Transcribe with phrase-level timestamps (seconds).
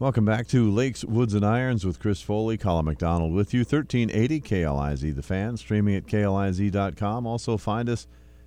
[0.00, 3.60] Welcome back to Lakes, Woods, and Irons with Chris Foley, Colin McDonald with you.
[3.60, 7.26] 1380 KLIZ, the fan, streaming at KLIZ.com.
[7.26, 8.06] Also find us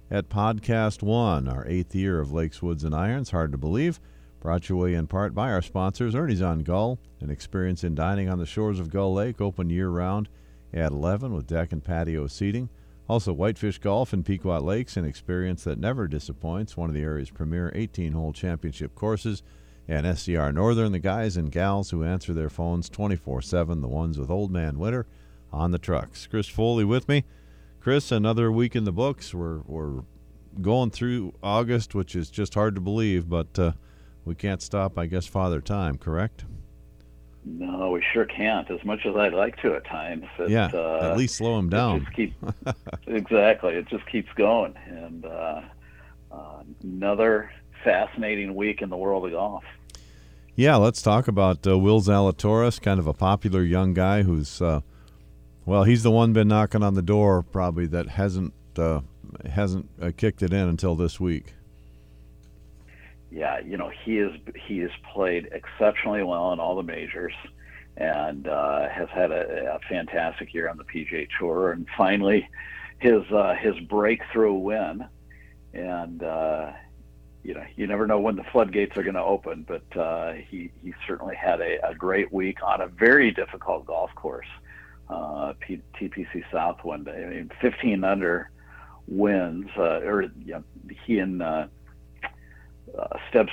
[0.09, 3.29] at Podcast One, our eighth year of Lakes, Woods, and Irons.
[3.29, 3.99] Hard to believe.
[4.39, 8.29] Brought to you in part by our sponsors, Ernie's on Gull, an experience in dining
[8.29, 10.29] on the shores of Gull Lake, open year round
[10.73, 12.67] at 11 with deck and patio seating.
[13.07, 17.29] Also, Whitefish Golf in Pequot Lakes, an experience that never disappoints, one of the area's
[17.29, 19.43] premier 18 hole championship courses
[19.87, 24.17] and SCR Northern, the guys and gals who answer their phones 24 7, the ones
[24.17, 25.05] with Old Man Winter
[25.51, 26.27] on the trucks.
[26.27, 27.23] Chris Foley with me.
[27.79, 29.33] Chris, another week in the books.
[29.33, 30.03] We're, we're
[30.61, 33.73] going through August, which is just hard to believe, but uh,
[34.25, 36.45] we can't stop, I guess, Father Time, correct?
[37.45, 38.69] No, we sure can't.
[38.71, 40.25] As much as I'd like to at times.
[40.39, 42.07] It, yeah, uh, at least slow him down.
[42.15, 42.33] Keep,
[43.07, 43.73] exactly.
[43.73, 44.75] It just keeps going.
[44.87, 45.61] And uh,
[46.31, 47.51] uh, another
[47.83, 49.63] fascinating week in the world of golf.
[50.55, 54.81] Yeah, let's talk about uh, Will Zalatoris, kind of a popular young guy who's, uh,
[55.65, 59.01] well, he's the one been knocking on the door probably that hasn't uh,
[59.49, 61.53] hasn't uh, kicked it in until this week.
[63.31, 64.31] Yeah, you know he is
[64.67, 67.33] he has played exceptionally well in all the majors,
[67.97, 72.47] and uh, has had a, a, fantastic year on the PGA Tour, and finally
[72.99, 75.07] his uh, his breakthrough win,
[75.73, 76.21] and
[77.43, 80.71] you know, you never know when the floodgates are going to open, but uh, he
[80.81, 84.47] he certainly had a, a great week on a very difficult golf course,
[85.09, 87.09] uh, P- TPC Southwind.
[87.09, 88.49] I mean, 15 under
[89.07, 90.63] wins, uh, or you know,
[91.05, 91.67] he and uh,
[92.97, 93.49] uh, Strub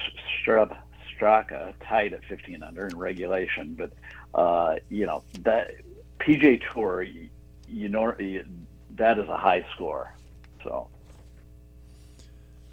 [0.47, 3.93] Straka tied at 15 under in regulation, but
[4.39, 5.73] uh, you know that
[6.21, 7.29] PGA Tour, you,
[7.67, 8.15] you know,
[8.97, 10.15] that is a high score,
[10.63, 10.89] so.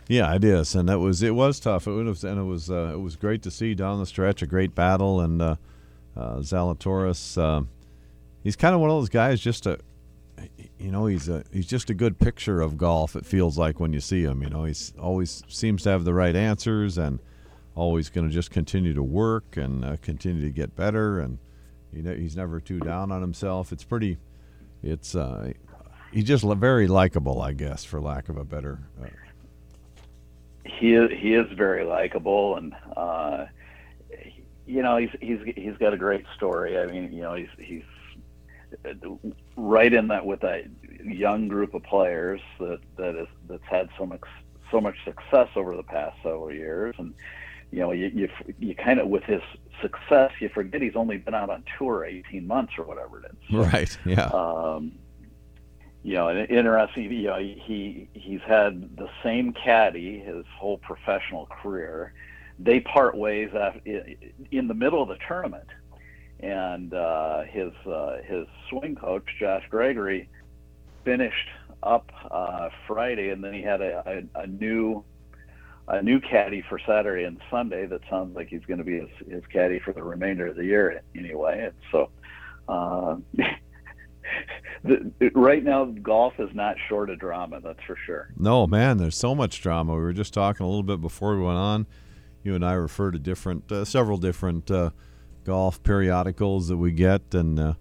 [0.10, 1.86] Yeah, it is, and that was it was tough.
[1.86, 4.48] It was, and it was uh, it was great to see down the stretch a
[4.48, 5.56] great battle, and uh,
[6.16, 7.38] uh, Zalatoris.
[7.38, 7.66] Uh,
[8.44, 9.80] he's kind of one of those guys, just a,
[10.80, 13.18] you know, he's a he's just a good picture of golf.
[13.18, 16.14] It feels like when you see him, you know, he's always seems to have the
[16.14, 17.20] right answers, and
[17.76, 21.38] always going to just continue to work and uh, continue to get better, and
[21.92, 23.74] you know, he's never too down on himself.
[23.74, 24.18] It's pretty,
[24.82, 25.52] it's uh,
[26.14, 28.80] he's just very likable, I guess, for lack of a better
[30.68, 33.46] he is, he is very likable and uh,
[34.68, 36.78] you know he's he's he's got a great story.
[36.78, 37.84] I mean, you know, he's he's
[39.56, 40.66] right in that with that
[41.04, 44.22] young group of players that that is that's had so much
[44.70, 46.96] so much success over the past several years.
[46.98, 47.14] And
[47.72, 48.30] you know you you,
[48.60, 49.42] you kind of with his
[49.82, 53.56] success you forget he's only been out on tour 18 months or whatever it is.
[53.56, 54.30] Right yeah.
[54.34, 54.94] Um
[56.08, 57.12] you know, interesting.
[57.12, 62.14] You know, he he's had the same caddy his whole professional career.
[62.58, 63.50] They part ways
[63.84, 65.68] in the middle of the tournament,
[66.40, 70.30] and uh, his uh, his swing coach Josh Gregory
[71.04, 71.50] finished
[71.84, 75.04] up uh, Friday, and then he had a, a, a new
[75.90, 77.86] a new caddy for Saturday and Sunday.
[77.86, 80.64] That sounds like he's going to be his, his caddy for the remainder of the
[80.64, 81.66] year anyway.
[81.66, 82.10] And so.
[84.84, 87.60] The, right now, golf is not short of drama.
[87.62, 88.30] That's for sure.
[88.38, 89.94] No, man, there's so much drama.
[89.94, 91.88] We were just talking a little bit before we went on.
[92.44, 94.92] You and I refer to different, uh, several different uh,
[95.44, 97.74] golf periodicals that we get, and uh,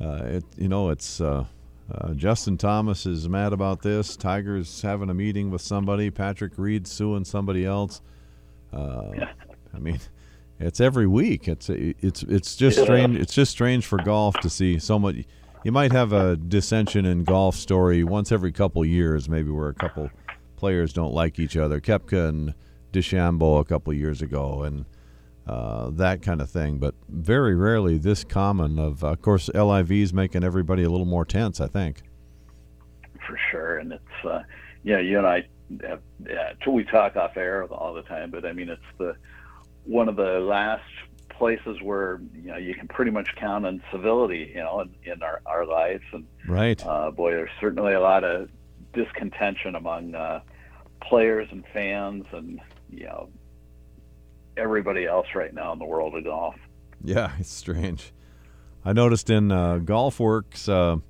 [0.00, 1.44] uh it, you know, it's uh,
[1.92, 4.16] uh, Justin Thomas is mad about this.
[4.16, 6.10] Tiger's having a meeting with somebody.
[6.10, 8.00] Patrick Reed suing somebody else.
[8.72, 10.00] I mean,
[10.58, 11.48] it's every week.
[11.48, 13.16] It's it's it's just strange.
[13.16, 15.24] It's just strange for golf to see so much
[15.66, 19.74] you might have a dissension in golf story once every couple years, maybe where a
[19.74, 20.08] couple
[20.54, 21.80] players don't like each other.
[21.80, 22.54] Koepka and
[22.92, 24.84] DeChambeau a couple years ago, and
[25.44, 26.78] uh, that kind of thing.
[26.78, 28.78] But very rarely this common.
[28.78, 31.60] Of, of course, is making everybody a little more tense.
[31.60, 32.02] I think.
[33.26, 34.42] For sure, and it's uh,
[34.84, 35.48] yeah, you and I,
[35.82, 39.16] have, yeah, we talk off air all the time, but I mean, it's the
[39.82, 40.84] one of the last
[41.38, 45.22] places where you know you can pretty much count on civility, you know, in, in
[45.22, 46.04] our our lives.
[46.12, 48.48] And right, uh, boy, there's certainly a lot of
[48.92, 50.40] discontention among uh,
[51.02, 52.60] players and fans, and
[52.90, 53.28] you know,
[54.56, 56.56] everybody else right now in the world of golf.
[57.04, 58.12] Yeah, it's strange.
[58.84, 61.00] I noticed in uh, GolfWorks uh,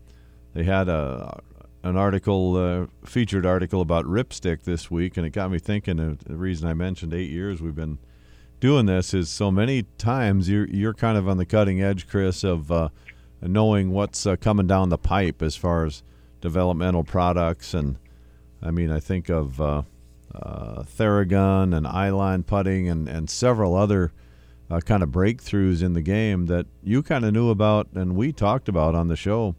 [0.55, 1.41] they had a
[1.87, 6.01] an article, uh, featured article about Rypstick this week, and it got me thinking.
[6.01, 7.99] Of the reason I mentioned eight years we've been
[8.61, 12.45] doing this is so many times you're you're kind of on the cutting edge, Chris,
[12.45, 12.89] of uh,
[13.43, 16.03] knowing what's uh, coming down the pipe as far as
[16.41, 17.75] developmental products.
[17.75, 17.99] And
[18.63, 19.83] I mean, I think of uh,
[20.35, 24.13] uh Theragun and Eyeline putting and and several other
[24.71, 28.33] uh, kind of breakthroughs in the game that you kind of knew about and we
[28.33, 29.55] talked about on the show,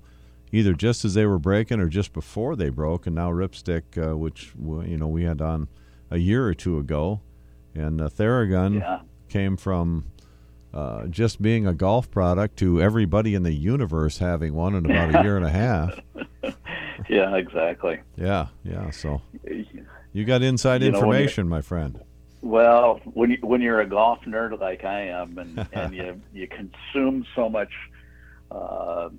[0.51, 3.07] either just as they were breaking or just before they broke.
[3.07, 5.67] And now Rypstick, uh, which you know we had on
[6.09, 7.21] a year or two ago,
[7.75, 9.01] and uh, Theragun Yeah.
[9.29, 10.05] came from
[10.73, 15.15] uh, just being a golf product to everybody in the universe having one in about
[15.15, 15.99] a year and a half.
[17.09, 17.99] Yeah, exactly.
[18.17, 18.89] Yeah, yeah.
[18.89, 19.21] So
[20.11, 22.01] you got inside You know, information, my friend.
[22.41, 26.47] Well, when you when you're a golf nerd like I am, and, and you you
[26.47, 27.71] consume so much,
[28.51, 29.09] uh,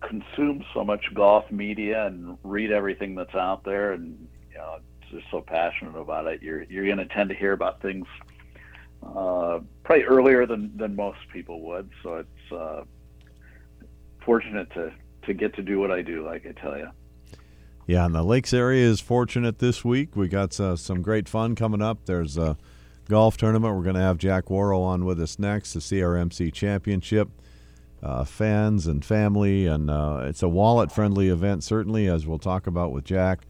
[0.00, 4.78] consume so much golf media and read everything that's out there, and you know,
[5.12, 8.06] just so passionate about it, you're you're going to tend to hear about things
[9.04, 11.88] uh, probably earlier than than most people would.
[12.02, 12.82] So it's uh,
[14.24, 14.92] fortunate to
[15.26, 16.88] to get to do what I do, like I tell you.
[17.86, 20.16] Yeah, and the Lakes area is fortunate this week.
[20.16, 22.06] We got uh, some great fun coming up.
[22.06, 22.56] There's a
[23.08, 23.76] golf tournament.
[23.76, 27.28] We're going to have Jack Worrell on with us next, the CRMC Championship.
[28.02, 32.90] Uh, fans and family, and uh, it's a wallet-friendly event, certainly, as we'll talk about
[32.90, 33.46] with Jack.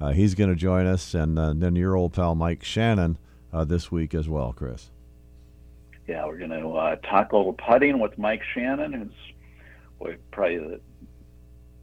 [0.00, 3.18] Uh, he's going to join us, and uh, then your old pal Mike Shannon
[3.52, 4.90] uh, this week as well, Chris.
[6.06, 9.34] Yeah, we're going to uh, talk a little putting with Mike Shannon, who's
[9.98, 10.80] boy, probably, the,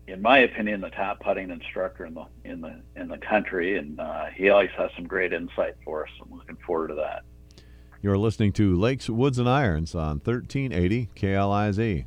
[0.07, 4.00] in my opinion, the top putting instructor in the in the in the country, and
[4.00, 6.12] uh, he always has some great insight for us.
[6.21, 7.24] I'm looking forward to that.
[8.01, 12.06] You're listening to Lakes, Woods, and Irons on 1380 KLIZ.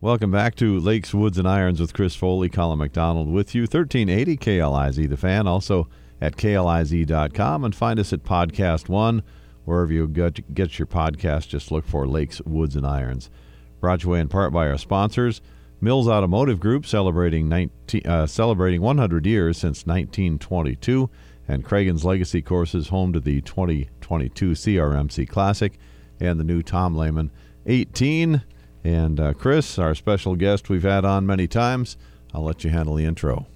[0.00, 3.62] Welcome back to Lakes, Woods, and Irons with Chris Foley, Colin McDonald with you.
[3.62, 5.88] 1380 KLIZ, the fan, also
[6.20, 9.24] at KLIZ.com, and find us at Podcast One,
[9.64, 10.38] wherever you get,
[10.78, 11.48] your podcast.
[11.48, 13.28] Just look for Lakes, Woods, and Irons.
[13.80, 15.40] Brought to you in part by our sponsors.
[15.80, 21.10] Mills Automotive Group celebrating 19, uh, celebrating 100 years since 1922,
[21.48, 25.76] and Cragun's Legacy Courses home to the 2022 CRMC Classic
[26.20, 27.32] and the new Tom Lehman
[27.66, 28.44] 18.
[28.84, 31.96] And uh, Chris, our special guest we've had on many times,
[32.32, 33.46] I'll let you handle the intro.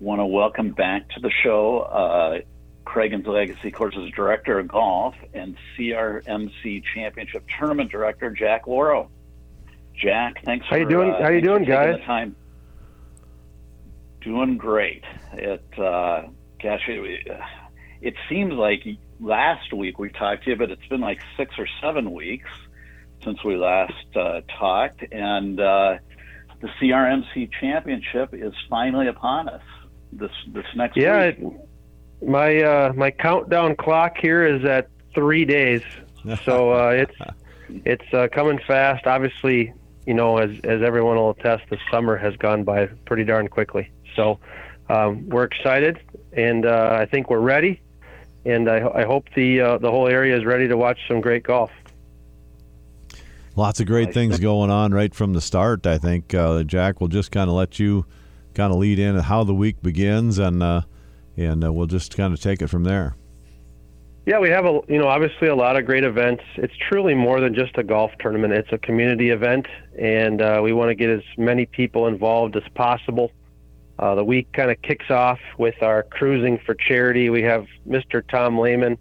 [0.00, 2.40] Want to welcome back to the show uh,
[2.84, 9.10] Cragun's Legacy Courses Director of Golf and CRMC Championship Tournament Director Jack Worrell.
[9.96, 10.66] Jack, thanks.
[10.68, 11.96] How you doing- Uh, how you doing, guys?
[11.98, 12.36] The time.
[14.20, 15.04] Doing great.
[15.34, 16.22] It, uh,
[16.62, 17.26] gosh, it,
[18.00, 18.82] it seems like
[19.20, 22.48] last week we talked to you, but it's been like six or seven weeks
[23.24, 25.98] since we last uh, talked, and uh,
[26.60, 29.62] the CRMC Championship is finally upon us
[30.12, 31.38] this this next Yeah, week.
[31.38, 35.82] it, my uh, my countdown clock here is at three days,
[36.44, 37.16] so uh, it's
[37.84, 39.06] it's uh, coming fast.
[39.06, 39.72] Obviously,
[40.06, 43.90] you know, as as everyone will attest, the summer has gone by pretty darn quickly.
[44.16, 44.38] So
[44.88, 45.98] um, we're excited,
[46.32, 47.80] and uh, I think we're ready,
[48.44, 51.42] and I, I hope the uh, the whole area is ready to watch some great
[51.42, 51.70] golf.
[53.56, 55.86] Lots of great things going on right from the start.
[55.86, 58.04] I think uh, Jack will just kind of let you
[58.54, 60.82] kind of lead in how the week begins, and uh,
[61.36, 63.14] and uh, we'll just kind of take it from there.
[64.26, 66.42] Yeah, we have a you know obviously a lot of great events.
[66.56, 68.54] It's truly more than just a golf tournament.
[68.54, 69.66] It's a community event,
[69.96, 73.30] and uh, we want to get as many people involved as possible.
[74.00, 77.30] Uh, the week kind of kicks off with our cruising for charity.
[77.30, 78.26] We have Mr.
[78.26, 78.98] Tom Lehman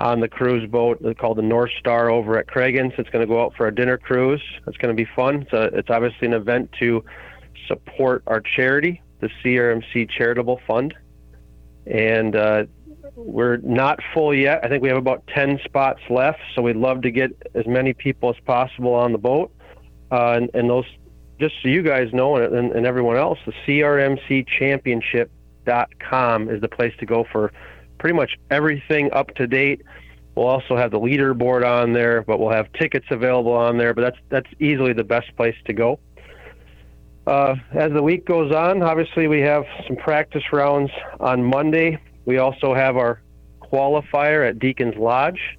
[0.00, 2.94] on the cruise boat called the North Star over at Cragun's.
[2.96, 4.42] It's going to go out for a dinner cruise.
[4.66, 5.42] It's going to be fun.
[5.42, 7.04] It's, a, it's obviously an event to
[7.68, 10.94] support our charity, the CRMC Charitable Fund,
[11.86, 12.64] and uh,
[13.14, 14.64] we're not full yet.
[14.64, 17.92] I think we have about 10 spots left, so we'd love to get as many
[17.92, 19.52] people as possible on the boat.
[20.10, 20.86] Uh, and, and those,
[21.38, 26.94] just so you guys know, and, and, and everyone else, the CRMCchampionship.com is the place
[26.98, 27.52] to go for
[28.00, 29.82] pretty much everything up to date.
[30.34, 33.94] We'll also have the leaderboard on there, but we'll have tickets available on there.
[33.94, 36.00] But that's that's easily the best place to go.
[37.26, 40.90] Uh, as the week goes on, obviously we have some practice rounds
[41.20, 41.98] on Monday.
[42.24, 43.20] We also have our
[43.60, 45.58] qualifier at Deacon's Lodge,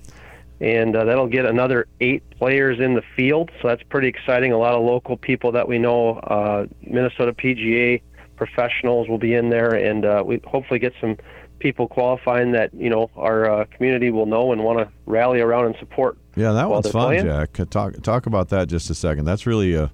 [0.60, 3.52] and uh, that'll get another eight players in the field.
[3.62, 4.52] So that's pretty exciting.
[4.52, 8.02] A lot of local people that we know, uh, Minnesota PGA
[8.36, 11.16] professionals will be in there, and uh, we hopefully get some
[11.62, 15.68] people qualifying that you know our uh, community will know and want to rally around
[15.68, 16.18] and support.
[16.36, 17.26] Yeah, that one's fun, playing?
[17.26, 17.60] Jack.
[17.60, 19.26] Uh, Talk talk about that just a second.
[19.26, 19.92] That's really a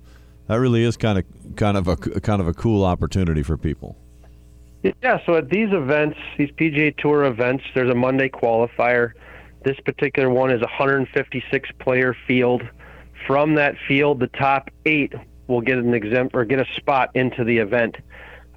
[0.48, 3.98] that really is kind of kind of a kind of a cool opportunity for people.
[5.02, 9.12] Yeah, so at these events, these PGA Tour events, there's a Monday qualifier.
[9.64, 12.64] This particular one is a 156 player field.
[13.26, 15.14] From that field, the top eight
[15.48, 17.98] will get an exempt or get a spot into the event.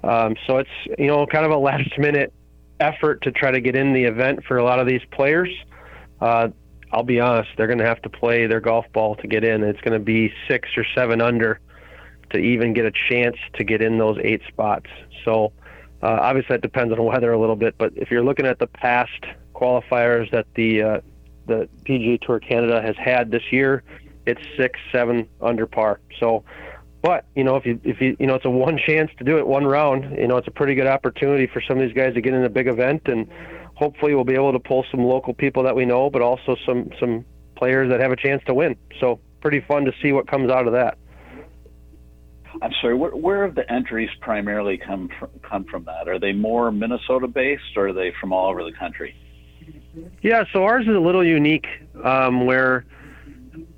[0.03, 2.33] Um, so it's you know kind of a last minute
[2.81, 5.49] effort to try to get in the event for a lot of these players.
[6.19, 6.49] Uh,
[6.91, 9.63] I'll be honest, they're going to have to play their golf ball to get in.
[9.63, 11.59] It's going to be six or seven under
[12.31, 14.87] to even get a chance to get in those eight spots.
[15.23, 15.53] So
[16.01, 18.59] uh, obviously that depends on the weather a little bit, but if you're looking at
[18.59, 19.23] the past
[19.53, 21.01] qualifiers that the uh,
[21.47, 23.83] the PGA Tour Canada has had this year,
[24.25, 25.99] it's six, seven under par.
[26.19, 26.43] So,
[27.01, 29.37] but you know, if you if you you know, it's a one chance to do
[29.37, 30.17] it, one round.
[30.17, 32.43] You know, it's a pretty good opportunity for some of these guys to get in
[32.43, 33.27] a big event, and
[33.75, 36.89] hopefully we'll be able to pull some local people that we know, but also some
[36.99, 38.75] some players that have a chance to win.
[38.99, 40.97] So, pretty fun to see what comes out of that.
[42.61, 42.95] I'm sorry.
[42.95, 45.29] Where, where have the entries primarily come from?
[45.41, 46.07] Come from that?
[46.07, 49.15] Are they more Minnesota based, or are they from all over the country?
[50.21, 51.67] Yeah, so ours is a little unique,
[52.03, 52.85] um, where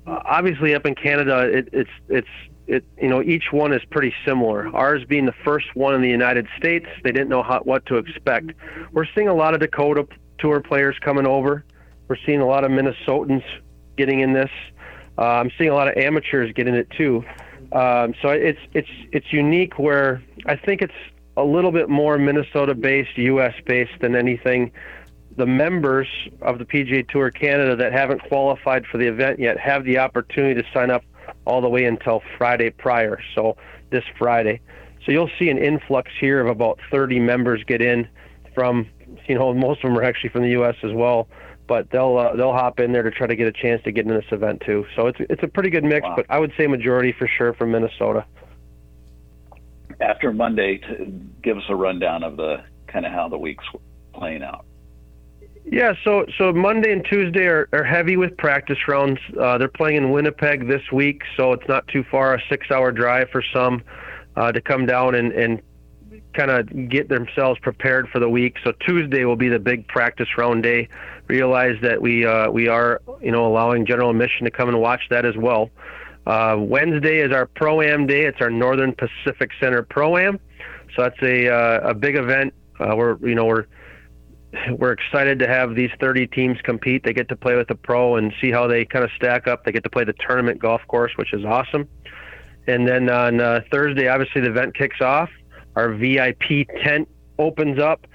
[0.06, 2.28] uh, obviously up in Canada, it, it's it's
[2.66, 4.74] it you know each one is pretty similar.
[4.74, 7.96] Ours being the first one in the United States, they didn't know how, what to
[7.96, 8.52] expect.
[8.92, 10.06] We're seeing a lot of Dakota
[10.38, 11.64] tour players coming over.
[12.08, 13.44] We're seeing a lot of Minnesotans
[13.96, 14.50] getting in this.
[15.16, 17.24] Uh, I'm seeing a lot of amateurs getting it too.
[17.72, 20.94] Um, so it's it's it's unique where I think it's
[21.36, 24.70] a little bit more Minnesota based, US based than anything.
[25.36, 26.06] The members
[26.42, 30.62] of the PGA Tour Canada that haven't qualified for the event yet have the opportunity
[30.62, 31.02] to sign up
[31.44, 33.20] all the way until Friday prior.
[33.34, 33.56] So
[33.90, 34.60] this Friday.
[35.04, 38.08] So you'll see an influx here of about 30 members get in
[38.54, 38.88] from,
[39.26, 40.76] you know, most of them are actually from the U.S.
[40.82, 41.28] as well
[41.66, 44.06] but they'll uh, they'll hop in there to try to get a chance to get
[44.06, 44.84] in this event too.
[44.96, 46.16] So it's it's a pretty good mix, wow.
[46.16, 48.24] but I would say majority for sure from Minnesota.
[50.00, 50.80] After Monday,
[51.42, 53.64] give us a rundown of the kind of how the week's
[54.12, 54.66] playing out.
[55.66, 59.18] Yeah, so so Monday and Tuesday are, are heavy with practice rounds.
[59.38, 63.30] Uh, they're playing in Winnipeg this week, so it's not too far, a six-hour drive
[63.30, 63.82] for some
[64.36, 65.62] uh, to come down and, and
[66.34, 68.56] kind of get themselves prepared for the week.
[68.62, 70.88] So Tuesday will be the big practice round day.
[71.28, 75.02] Realize that we uh, we are you know allowing general admission to come and watch
[75.08, 75.70] that as well.
[76.26, 78.26] Uh, Wednesday is our pro am day.
[78.26, 80.38] It's our Northern Pacific Center pro am.
[80.94, 82.52] So that's a uh, a big event.
[82.78, 83.64] Uh, we're you know we're
[84.78, 87.04] we're excited to have these 30 teams compete.
[87.04, 89.64] They get to play with the pro and see how they kind of stack up.
[89.64, 91.88] They get to play the tournament golf course, which is awesome.
[92.66, 95.28] And then on uh, Thursday, obviously the event kicks off
[95.76, 97.08] our VIP tent
[97.38, 98.06] opens up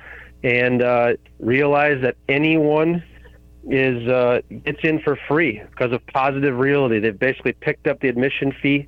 [0.43, 3.03] and uh, realize that anyone
[3.69, 6.99] is uh, gets in for free because of positive realty.
[6.99, 8.87] They've basically picked up the admission fee,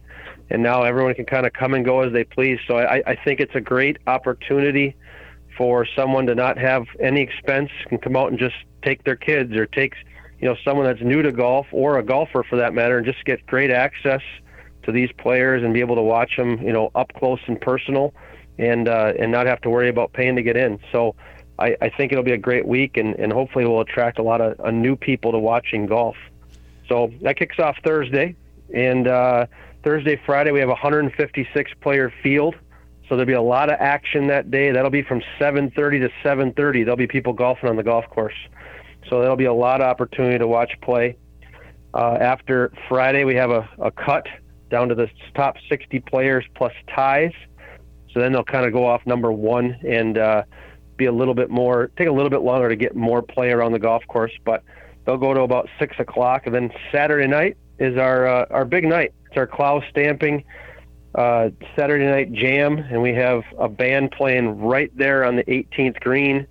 [0.50, 2.60] and now everyone can kind of come and go as they please.
[2.68, 4.96] So I, I think it's a great opportunity
[5.58, 9.54] for someone to not have any expense, can come out and just take their kids
[9.56, 9.94] or take
[10.40, 13.24] you know someone that's new to golf or a golfer for that matter, and just
[13.26, 14.22] get great access
[14.84, 18.14] to these players and be able to watch them you know up close and personal
[18.58, 20.80] and uh, and not have to worry about paying to get in.
[20.92, 21.16] So
[21.60, 24.42] I, I think it'll be a great week, and, and hopefully we'll attract a lot
[24.42, 26.16] of uh, new people to watching golf.
[26.88, 28.36] So that kicks off Thursday,
[28.74, 29.46] and uh,
[29.84, 32.56] Thursday, Friday we have a 156 player field.
[33.12, 34.72] So there'll be a lot of action that day.
[34.72, 36.86] That'll be from 7:30 to 7:30.
[36.86, 38.34] There'll be people golfing on the golf course.
[39.10, 41.18] So there'll be a lot of opportunity to watch play.
[41.94, 44.28] Uh, after Friday, we have a, a cut
[44.70, 47.34] down to the top 60 players plus ties.
[48.14, 50.44] So then they'll kind of go off number one and uh,
[50.96, 53.74] be a little bit more, take a little bit longer to get more play around
[53.74, 54.32] the golf course.
[54.46, 54.64] But
[55.06, 58.86] they'll go to about six o'clock, and then Saturday night is our uh, our big
[58.86, 59.14] night.
[59.26, 60.46] It's our Clow stamping
[61.16, 66.00] uh, Saturday night jam, and we have a band playing right there on the 18th
[66.00, 66.48] green.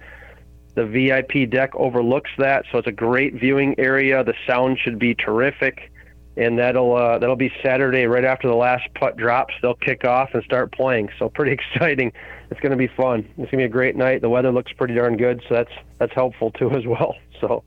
[0.75, 4.23] The VIP deck overlooks that, so it's a great viewing area.
[4.23, 5.91] The sound should be terrific
[6.37, 9.53] and that'll uh, that'll be Saturday right after the last putt drops.
[9.61, 11.11] They'll kick off and start playing.
[11.19, 12.13] So pretty exciting.
[12.51, 13.21] It's going to be fun.
[13.31, 14.23] It's going to be a great night.
[14.23, 17.15] The weather looks pretty darn good, so that's that's helpful too as well.
[17.41, 17.63] So,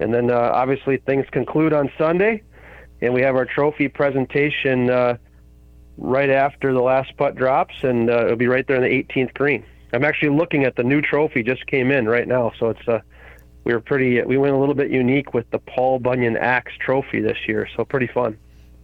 [0.00, 2.42] and then uh, obviously things conclude on Sunday,
[3.02, 5.16] and we have our trophy presentation uh,
[5.98, 9.34] right after the last putt drops, and uh, it'll be right there in the 18th
[9.34, 9.64] green.
[9.92, 13.00] I'm actually looking at the new trophy just came in right now, so it's uh,
[13.64, 17.20] we were pretty we went a little bit unique with the Paul Bunyan Axe Trophy
[17.20, 18.38] this year, so pretty fun.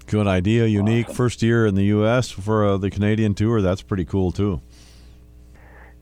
[0.07, 1.07] Good idea, unique.
[1.07, 1.17] Awesome.
[1.17, 2.31] First year in the U.S.
[2.31, 3.63] for uh, the Canadian Tour.
[3.63, 4.61] That's pretty cool too.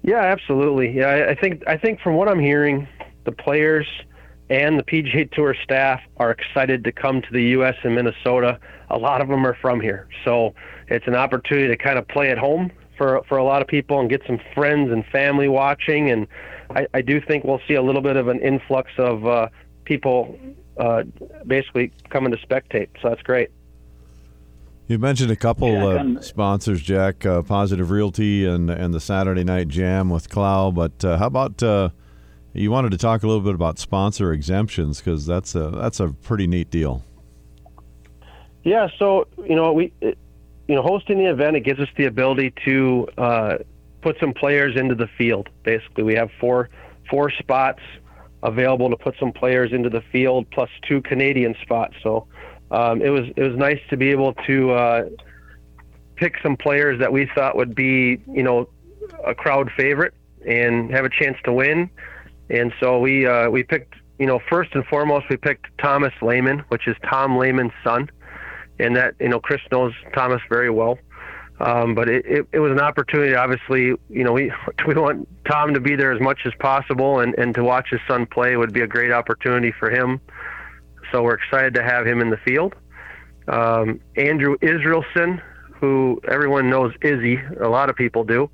[0.02, 0.90] Yeah, absolutely.
[0.90, 2.88] Yeah, I, I think I think from what I'm hearing,
[3.24, 3.86] the players
[4.52, 7.74] and the PGA Tour staff are excited to come to the U.S.
[7.82, 8.60] and Minnesota.
[8.90, 10.54] A lot of them are from here, so
[10.88, 13.98] it's an opportunity to kind of play at home for for a lot of people
[13.98, 16.28] and get some friends and family watching and
[16.74, 19.48] I, I do think we'll see a little bit of an influx of uh,
[19.84, 20.38] people
[20.78, 21.02] uh,
[21.46, 22.88] basically coming to spectate.
[23.00, 23.50] So that's great.
[24.88, 29.44] You mentioned a couple yeah, uh, sponsors, Jack, uh, Positive Realty and and the Saturday
[29.44, 30.70] Night Jam with Clow.
[30.70, 31.90] But uh, how about uh,
[32.54, 36.08] You wanted to talk a little bit about sponsor exemptions because that's a that's a
[36.08, 37.02] pretty neat deal.
[38.62, 42.52] Yeah, so you know we, you know, hosting the event it gives us the ability
[42.64, 43.58] to uh,
[44.02, 45.48] put some players into the field.
[45.62, 46.68] Basically, we have four
[47.08, 47.80] four spots
[48.42, 51.94] available to put some players into the field, plus two Canadian spots.
[52.02, 52.26] So
[52.70, 55.08] um, it was it was nice to be able to uh,
[56.16, 58.68] pick some players that we thought would be you know
[59.24, 60.12] a crowd favorite
[60.46, 61.88] and have a chance to win.
[62.52, 66.60] And so we uh, we picked you know first and foremost we picked Thomas Lehman,
[66.68, 68.10] which is Tom Lehman's son,
[68.78, 70.98] and that you know Chris knows Thomas very well.
[71.60, 73.34] Um, but it, it, it, was an opportunity.
[73.36, 74.52] Obviously, you know, we
[74.86, 78.00] we want Tom to be there as much as possible, and, and to watch his
[78.06, 80.20] son play would be a great opportunity for him.
[81.10, 82.74] So we're excited to have him in the field.
[83.48, 85.42] Um, Andrew Israelson,
[85.74, 88.50] who everyone knows Izzy, a lot of people do.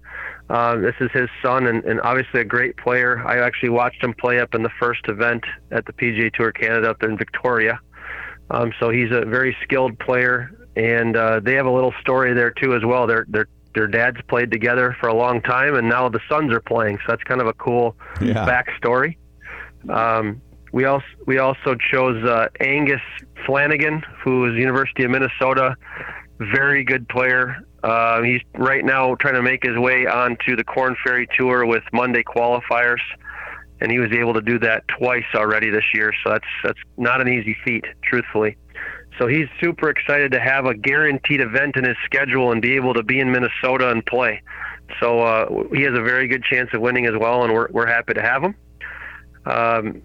[0.51, 3.23] Uh, this is his son, and, and obviously a great player.
[3.27, 6.91] I actually watched him play up in the first event at the PGA Tour Canada
[6.91, 7.79] up there in Victoria.
[8.51, 12.51] Um, so he's a very skilled player, and uh, they have a little story there
[12.51, 13.07] too as well.
[13.07, 16.61] Their their their dads played together for a long time, and now the sons are
[16.61, 16.97] playing.
[16.99, 18.47] So that's kind of a cool yeah.
[18.47, 19.17] backstory.
[19.91, 20.41] Um,
[20.73, 23.01] we also we also chose uh, Angus
[23.45, 25.77] Flanagan, who is University of Minnesota,
[26.39, 27.57] very good player.
[27.83, 31.83] Uh, he's right now trying to make his way onto the Corn Ferry Tour with
[31.93, 33.01] Monday qualifiers,
[33.81, 36.13] and he was able to do that twice already this year.
[36.25, 38.57] So that's that's not an easy feat, truthfully.
[39.19, 42.95] So he's super excited to have a guaranteed event in his schedule and be able
[42.95, 44.43] to be in Minnesota and play.
[45.01, 47.87] So uh, he has a very good chance of winning as well, and we're, we're
[47.87, 48.55] happy to have him.
[49.45, 50.03] Um,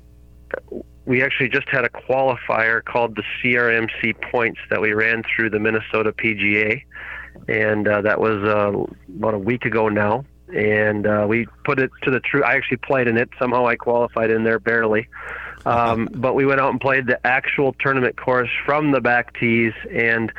[1.05, 5.59] we actually just had a qualifier called the CRMC points that we ran through the
[5.59, 6.83] Minnesota PGA,
[7.47, 10.23] and uh, that was uh, about a week ago now.
[10.55, 12.43] And uh, we put it to the true.
[12.43, 13.29] I actually played in it.
[13.39, 15.07] Somehow I qualified in there barely.
[15.65, 19.73] Um, but we went out and played the actual tournament course from the back tees,
[19.91, 20.31] and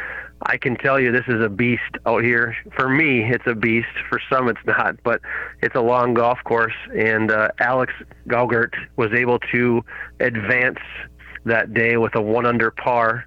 [0.46, 2.54] I can tell you this is a beast out here.
[2.76, 3.88] For me, it's a beast.
[4.10, 5.20] For some, it's not, but
[5.62, 6.74] it's a long golf course.
[6.94, 7.94] And uh, Alex
[8.28, 9.82] Gaugert was able to
[10.20, 10.78] advance
[11.46, 13.26] that day with a one under par.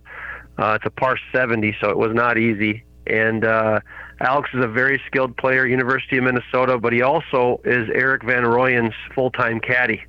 [0.60, 2.84] Uh, it's a par 70, so it was not easy.
[3.08, 3.80] And uh,
[4.20, 8.44] Alex is a very skilled player, University of Minnesota, but he also is Erik van
[8.44, 10.04] Rooyen's full-time caddy.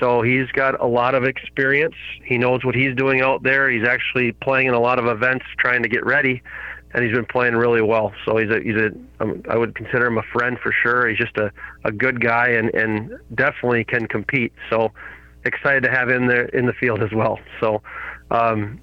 [0.00, 1.94] So he's got a lot of experience.
[2.24, 3.70] He knows what he's doing out there.
[3.70, 6.42] He's actually playing in a lot of events, trying to get ready,
[6.92, 8.12] and he's been playing really well.
[8.24, 11.08] So he's a he's a um, I would consider him a friend for sure.
[11.08, 11.50] He's just a
[11.84, 14.52] a good guy and and definitely can compete.
[14.70, 14.92] So
[15.44, 17.38] excited to have him there in the field as well.
[17.60, 17.82] So.
[18.30, 18.80] Um,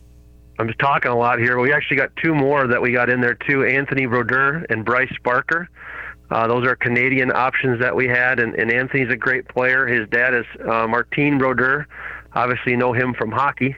[0.60, 1.60] I'm just talking a lot here.
[1.60, 5.12] We actually got two more that we got in there too: Anthony Brodeur and Bryce
[5.24, 5.68] Barker.
[6.34, 9.86] Uh, those are Canadian options that we had, and, and Anthony's a great player.
[9.86, 11.88] His dad is uh, Martin Brodeur.
[12.34, 13.76] Obviously, know him from hockey.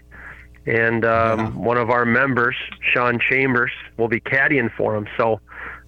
[0.65, 1.50] And um, yeah.
[1.50, 2.56] one of our members,
[2.94, 5.06] Sean Chambers, will be caddying for him.
[5.18, 5.41] So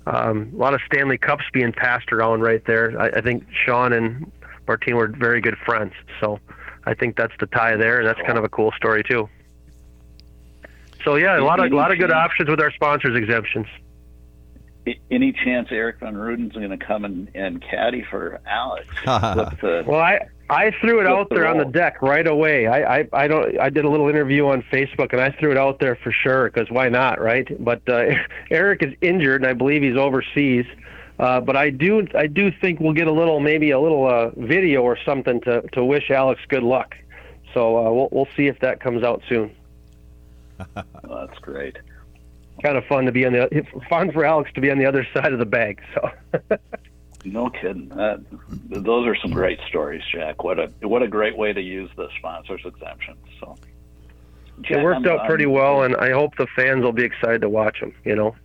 [0.07, 2.99] um, a lot of Stanley Cups being passed around right there.
[2.99, 4.29] I, I think Sean and
[4.67, 5.93] Martin were very good friends.
[6.19, 6.37] So
[6.85, 9.29] I think that's the tie there, and that's kind of a cool story too.
[11.05, 13.67] So yeah, a lot of a lot of good options with our sponsors exemptions
[15.11, 18.87] any chance Erik van Rooyen's going to come and, and caddy for Alex?
[19.05, 21.59] the, well, I I threw it out the there role.
[21.59, 22.67] on the deck right away.
[22.67, 25.57] I, I I don't I did a little interview on Facebook and I threw it
[25.57, 27.47] out there for sure because why not, right?
[27.63, 28.15] But uh,
[28.51, 30.65] Erik is injured and I believe he's overseas.
[31.19, 34.29] Uh, but I do I do think we'll get a little maybe a little uh,
[34.37, 36.95] video or something to, to wish Alex good luck.
[37.53, 39.53] So uh, we'll we'll see if that comes out soon.
[40.75, 41.77] well, that's great
[42.61, 45.05] kind of fun to be on the fun for Alex to be on the other
[45.13, 45.81] side of the bag.
[45.93, 46.57] So.
[47.25, 47.91] no kidding.
[47.91, 48.17] Uh,
[48.69, 50.43] those are some great stories, Jack.
[50.43, 53.15] What a what a great way to use the sponsors exemption.
[53.39, 53.55] So.
[54.61, 57.03] Jack, it worked I'm, out pretty I'm, well, and I hope the fans will be
[57.03, 57.93] excited to watch them.
[58.03, 58.35] You know.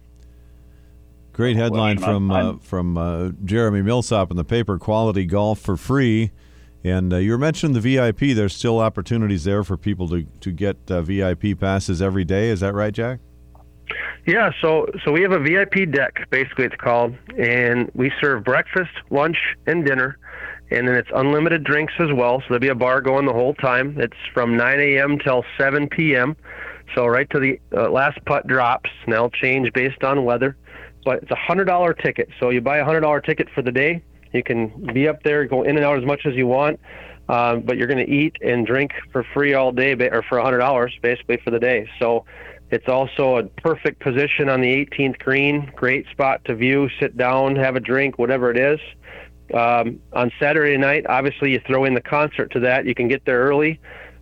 [1.33, 6.31] Great headline from uh, from uh, Jeremy Millsop in the paper: "Quality golf for free."
[6.85, 8.35] And uh, you were mentioning the VIP.
[8.35, 12.51] There's still opportunities there for people to to get uh, VIP passes every day.
[12.51, 13.20] Is that right, Jack?
[14.26, 18.92] Yeah, so so we have a VIP deck, basically it's called, and we serve breakfast,
[19.11, 20.16] lunch, and dinner,
[20.70, 22.38] and then it's unlimited drinks as well.
[22.40, 23.96] So there'll be a bar going the whole time.
[23.98, 25.18] It's from 9 a.m.
[25.18, 26.37] till 7 p.m.
[26.94, 30.56] So right to the uh, last putt drops, and that'll change based on weather.
[31.04, 32.28] But it's a hundred dollar ticket.
[32.38, 34.04] So you buy a hundred dollar ticket for the day.
[34.32, 36.78] You can be up there, go in and out as much as you want.
[37.28, 40.44] Um, but you're going to eat and drink for free all day, or for a
[40.44, 41.88] hundred dollars basically for the day.
[41.98, 42.24] So
[42.72, 45.70] it's also a perfect position on the 18th green.
[45.76, 48.80] Great spot to view, sit down, have a drink, whatever it is.
[49.52, 52.87] Um, on Saturday night, obviously, you throw in the concert to that.
[52.87, 53.78] You can get there early,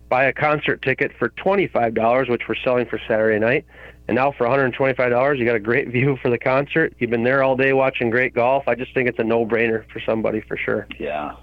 [0.09, 3.65] buy a concert ticket for $25, which we're selling for Saturday night.
[4.09, 6.93] And now for $125, you got a great view for the concert.
[6.99, 8.65] You've been there all day watching great golf.
[8.67, 10.87] I just think it's a no-brainer for somebody for sure.
[10.99, 11.37] Yeah,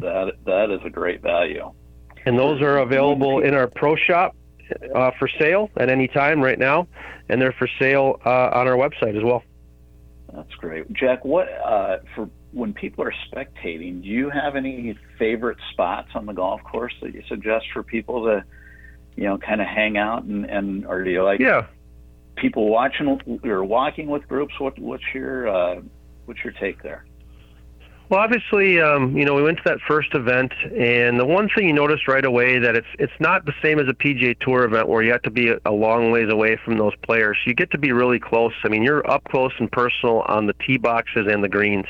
[0.00, 1.70] that that is a great value.
[2.26, 4.34] And those are available in our pro shop
[4.94, 6.86] uh, for sale at any time right now,
[7.28, 9.42] and they're for sale uh, on our website as well.
[10.32, 11.24] That's great, Jack.
[11.24, 14.02] What uh, for when people are spectating?
[14.02, 18.24] Do you have any favorite spots on the golf course that you suggest for people
[18.24, 18.44] to,
[19.16, 21.40] you know, kind of hang out and, and or do you like?
[21.40, 21.66] Yeah.
[22.36, 24.58] People watching or walking with groups.
[24.58, 25.80] What what's your uh,
[26.24, 27.04] what's your take there?
[28.12, 31.66] Well, obviously, um, you know, we went to that first event, and the one thing
[31.66, 34.86] you noticed right away that it's it's not the same as a PGA Tour event
[34.86, 37.38] where you have to be a, long ways away from those players.
[37.46, 38.52] You get to be really close.
[38.64, 41.86] I mean, you're up close and personal on the tee boxes and the greens.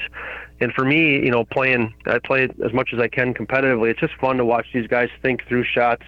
[0.60, 3.90] And for me, you know, playing, I play as much as I can competitively.
[3.90, 6.04] It's just fun to watch these guys think through shots.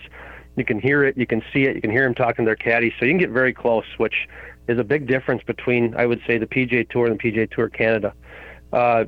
[0.57, 2.55] You can hear it, you can see it, you can hear them talking to their
[2.55, 4.29] caddies, so you can get very close, which
[4.68, 7.68] is a big difference between, I would say, the PGA Tour and the PGA Tour
[7.68, 8.14] Canada.
[8.72, 9.07] Uh,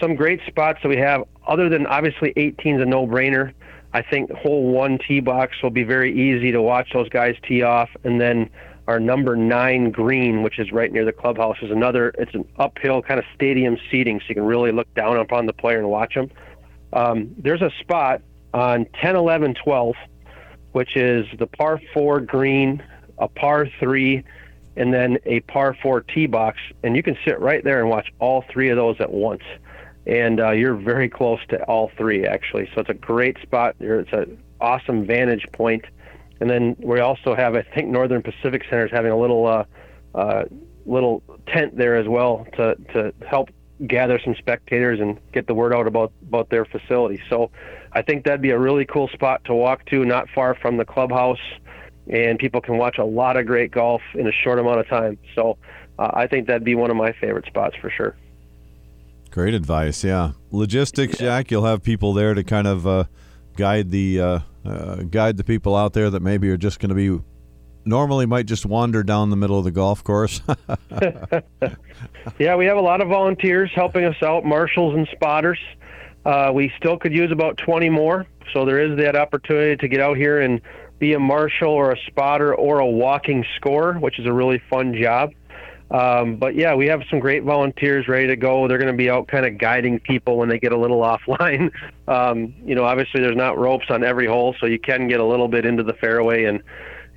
[0.00, 3.52] some great spots that we have, other than obviously 18 is a no-brainer.
[3.92, 7.62] I think hole one tee box will be very easy to watch those guys tee
[7.62, 8.50] off, and then
[8.88, 12.12] our number nine green, which is right near the clubhouse, is another.
[12.18, 15.52] It's an uphill kind of stadium seating, so you can really look down upon the
[15.52, 16.30] player and watch them.
[16.92, 18.22] Um, there's a spot
[18.54, 19.94] on 10, 11, 12,
[20.72, 22.82] which is the par four green,
[23.18, 24.24] a par three,
[24.76, 28.12] and then a par four tee box, and you can sit right there and watch
[28.18, 29.42] all three of those at once
[30.06, 32.68] and uh, you're very close to all three actually.
[32.74, 33.76] So it's a great spot.
[33.80, 35.84] It's an awesome vantage point.
[36.40, 39.64] And then we also have, I think, Northern Pacific Center is having a little uh,
[40.14, 40.44] uh,
[40.84, 43.50] little tent there as well to to help
[43.86, 47.20] gather some spectators and get the word out about about their facility.
[47.28, 47.50] So
[47.92, 50.84] I think that'd be a really cool spot to walk to, not far from the
[50.84, 51.40] clubhouse,
[52.08, 55.18] and people can watch a lot of great golf in a short amount of time.
[55.34, 55.56] So
[55.98, 58.14] uh, I think that'd be one of my favorite spots for sure.
[59.36, 60.02] Great advice.
[60.02, 61.26] Yeah, logistics, yeah.
[61.26, 61.50] Jack.
[61.50, 63.04] You'll have people there to kind of uh,
[63.54, 66.94] guide the uh, uh, guide the people out there that maybe are just going to
[66.94, 67.22] be
[67.84, 70.40] normally might just wander down the middle of the golf course.
[72.38, 75.58] yeah, we have a lot of volunteers helping us out, marshals and spotters.
[76.24, 80.00] Uh, we still could use about 20 more, so there is that opportunity to get
[80.00, 80.62] out here and
[80.98, 84.94] be a marshal or a spotter or a walking scorer, which is a really fun
[84.94, 85.30] job.
[85.90, 88.66] Um, but yeah, we have some great volunteers ready to go.
[88.66, 91.70] They're going to be out kind of guiding people when they get a little offline.
[92.08, 95.24] Um, you know, obviously there's not ropes on every hole, so you can get a
[95.24, 96.62] little bit into the fairway and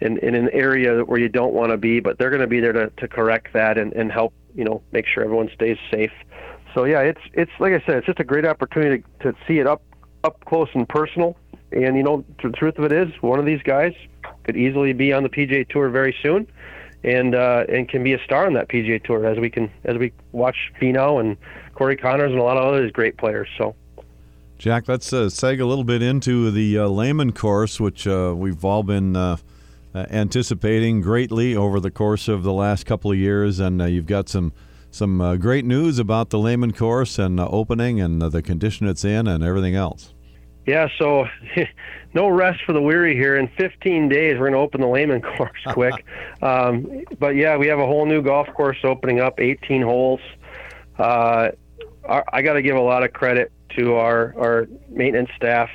[0.01, 2.60] in, in an area where you don't want to be, but they're going to be
[2.60, 6.12] there to, to correct that and, and help, you know, make sure everyone stays safe.
[6.73, 9.60] So yeah, it's, it's like I said, it's just a great opportunity to, to see
[9.60, 9.82] it up,
[10.23, 11.36] up close and personal.
[11.71, 13.93] And, you know, the truth of it is one of these guys
[14.43, 16.47] could easily be on the PGA Tour very soon
[17.04, 19.98] and uh, and can be a star on that PGA Tour as we can as
[19.98, 21.38] we watch Fino and
[21.76, 23.48] Corey Conners and a lot of other great players.
[23.58, 23.76] So.
[24.58, 28.66] Jack, let's uh, seg a little bit into the uh, Lehman course, which uh, we've
[28.66, 29.38] all been uh,
[29.96, 34.06] uh, anticipating greatly over the course of the last couple of years, and uh, you've
[34.06, 34.52] got some
[34.92, 39.44] some great news about the Lehman course and opening and the condition it's in and
[39.44, 40.16] everything else.
[40.69, 41.27] Yeah, so
[42.13, 43.38] no rest for the weary here.
[43.38, 46.05] In 15 days, we're going to open the Lehman course quick.
[46.43, 50.19] um, but yeah, we have a whole new golf course opening up, 18 holes.
[50.99, 51.49] Uh,
[52.05, 55.71] our, I got to give a lot of credit to our, our maintenance staff.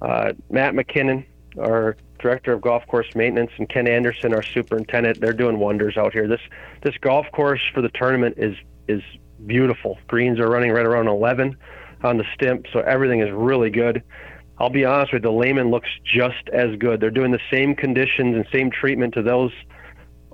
[0.00, 1.26] Uh, Matt McKinnon,
[1.60, 5.20] our director of golf course maintenance, and Ken Anderson, our superintendent.
[5.20, 6.26] They're doing wonders out here.
[6.26, 6.40] This
[6.82, 8.56] this golf course for the tournament is
[8.88, 9.02] is
[9.46, 9.98] beautiful.
[10.06, 11.56] Greens are running right around 11
[12.02, 14.02] on the stimp, so everything is really good.
[14.58, 17.00] I'll be honest with you, the Lehman looks just as good.
[17.00, 19.52] They're doing the same conditions and same treatment to those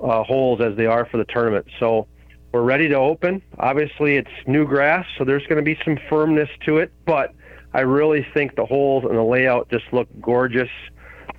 [0.03, 1.67] uh, holes as they are for the tournament.
[1.79, 2.07] So
[2.53, 3.43] we're ready to open.
[3.59, 7.35] Obviously, it's new grass, so there's going to be some firmness to it, but
[7.73, 10.71] I really think the holes and the layout just look gorgeous.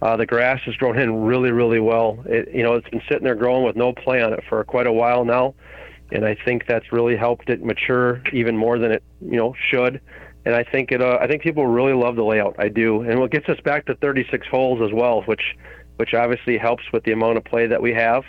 [0.01, 2.23] Uh, the grass has grown in really, really well.
[2.25, 4.87] It, you know, it's been sitting there growing with no play on it for quite
[4.87, 5.55] a while now
[6.11, 10.01] and I think that's really helped it mature even more than it you know should.
[10.45, 12.55] And I think it uh, I think people really love the layout.
[12.57, 15.55] I do, and what gets us back to 36 holes as well, which
[15.97, 18.23] which obviously helps with the amount of play that we have.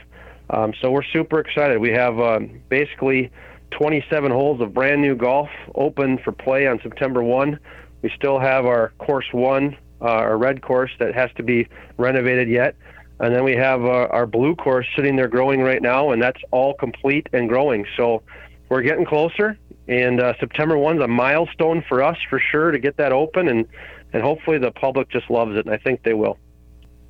[0.50, 1.78] Um, so we're super excited.
[1.78, 3.30] We have um, basically
[3.70, 7.58] 27 holes of brand new golf open for play on September 1.
[8.02, 12.48] We still have our course one, uh, our red course that has to be renovated
[12.48, 12.74] yet.
[13.20, 16.40] And then we have uh, our blue course sitting there growing right now, and that's
[16.52, 17.84] all complete and growing.
[17.96, 18.22] So
[18.70, 19.58] we're getting closer.
[19.88, 23.66] and uh, September one's a milestone for us for sure to get that open, and
[24.12, 26.38] and hopefully the public just loves it, and I think they will.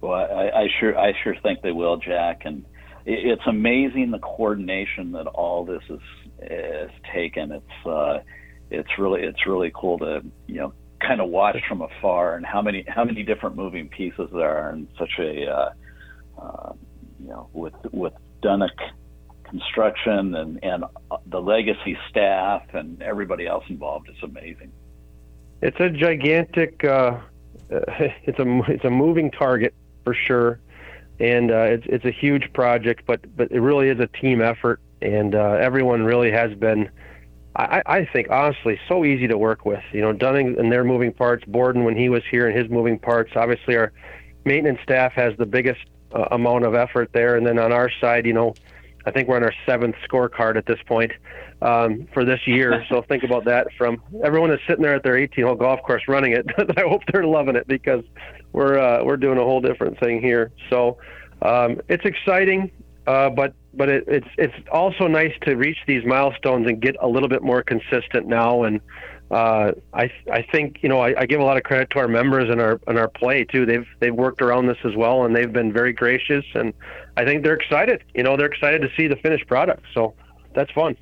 [0.01, 2.65] Well, I, I sure I sure think they will, Jack, and
[3.07, 6.01] it's amazing the coordination that all this is
[6.43, 7.53] is taken.
[7.53, 8.19] It's uh,
[8.71, 12.63] it's really it's really cool to you know kind of watch from afar and how
[12.63, 15.71] many how many different moving pieces there are in such a uh,
[16.41, 16.73] uh,
[17.21, 18.71] you know with with Dunick
[19.51, 20.85] construction and and
[21.27, 24.09] the legacy staff and everybody else involved.
[24.09, 24.73] It's amazing.
[25.63, 26.83] It's a gigantic.
[26.85, 27.19] Uh,
[27.71, 29.75] it's a it's a moving target
[30.05, 30.61] for sure,
[31.19, 33.03] and uh, it's it's a huge project.
[33.07, 36.89] But but it really is a team effort, and uh, everyone really has been.
[37.57, 39.83] I, I think honestly so easy to work with.
[39.93, 42.99] You know, Dunning and their moving parts, Borden when he was here and his moving
[42.99, 43.33] parts.
[43.35, 43.93] Obviously, our
[44.45, 45.81] maintenance staff has the biggest
[46.15, 48.55] uh, amount of effort there, and then on our side, you know,
[49.07, 51.13] I think we're on our seventh scorecard at this point
[51.63, 52.85] um, for this year.
[52.91, 53.69] So think about that.
[53.79, 56.47] From everyone that's sitting there at their 18-hole golf course running it,
[56.77, 58.05] I hope they're loving it because
[58.53, 60.51] we're uh, we're doing a whole different thing here.
[60.69, 60.99] So
[61.43, 62.71] um, it's exciting,
[63.07, 67.07] uh, but but it, it's it's also nice to reach these milestones and get a
[67.07, 68.65] little bit more consistent now.
[68.65, 68.81] And
[69.31, 72.09] uh, I I think you know I, I give a lot of credit to our
[72.09, 73.65] members and our and our play too.
[73.65, 76.45] They've they've worked around this as well, and they've been very gracious.
[76.55, 76.75] And
[77.17, 78.03] I think they're excited.
[78.15, 79.85] You know, they're excited to see the finished product.
[79.95, 80.15] So
[80.55, 80.97] that's fun.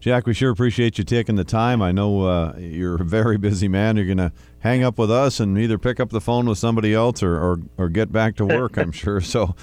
[0.00, 1.82] Jack, we sure appreciate you taking the time.
[1.82, 3.96] I know uh, you're a very busy man.
[3.96, 6.94] You're going to hang up with us and either pick up the phone with somebody
[6.94, 9.20] else or, or, or get back to work, I'm sure.
[9.20, 9.54] So,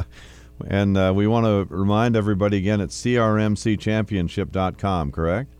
[0.66, 5.54] and uh, we want to remind everybody again it's crmcchampionship.com, correct?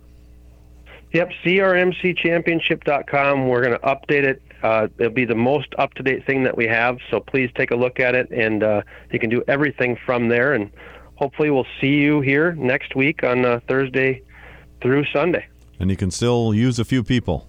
[1.12, 3.48] Yep, crmcchampionship.com.
[3.48, 4.42] We're going to update it.
[4.62, 6.98] Uh, it'll be the most up to date thing that we have.
[7.10, 10.52] So please take a look at it, and uh, you can do everything from there.
[10.52, 10.70] And
[11.16, 14.22] hopefully we'll see you here next week on uh, Thursday
[14.80, 15.46] through Sunday.
[15.78, 17.46] And you can still use a few people.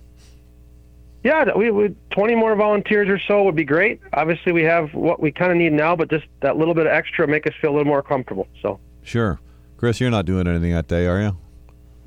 [1.24, 4.02] Yeah, we, we 20 more volunteers or so would be great.
[4.14, 6.94] Obviously, we have what we kind of need now, but just that little bit of
[6.94, 8.48] extra make us feel a little more comfortable.
[8.62, 9.40] So sure,
[9.78, 11.38] Chris, you're not doing anything that day, are you?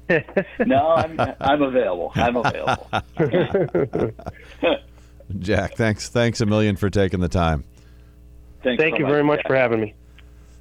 [0.67, 2.13] no, I'm I'm available.
[2.15, 2.91] I'm available.
[5.39, 7.65] Jack, thanks thanks a million for taking the time.
[8.63, 9.47] Thanks Thank so you much, very much Jack.
[9.47, 9.95] for having me.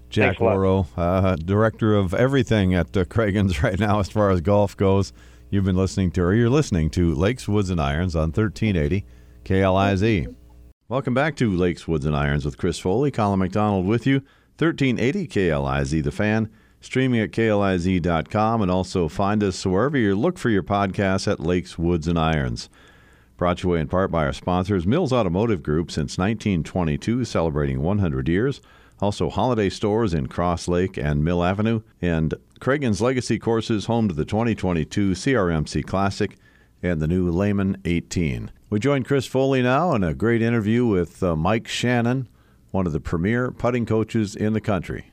[0.09, 4.77] Jack Morrow, uh, director of everything at uh, Cragun's right now as far as golf
[4.77, 5.11] goes.
[5.49, 9.05] You've been listening to, or you're listening to Lakes, Woods, and Irons on 1380
[9.45, 10.35] KLIZ.
[10.87, 14.15] Welcome back to Lakes, Woods, and Irons with Chris Foley, Colin McDonald with you.
[14.59, 16.49] 1380 KLIZ, the fan,
[16.83, 21.79] streaming at KLIZ.com, and also find us wherever you look for your podcasts at Lakes,
[21.79, 22.69] Woods, and Irons.
[23.37, 28.27] Brought to you in part by our sponsors, Mills Automotive Group since 1922, celebrating 100
[28.27, 28.61] years.
[28.99, 34.13] Also, holiday stores in Cross Lake and Mill Avenue, and Cragun's Legacy Courses, home to
[34.13, 36.37] the 2022 CRMC Classic
[36.83, 38.51] and the new Lehman 18.
[38.69, 42.27] We join Chris Foley now in a great interview with uh, Mike Shannon,
[42.71, 45.05] one of the premier putting coaches in the country.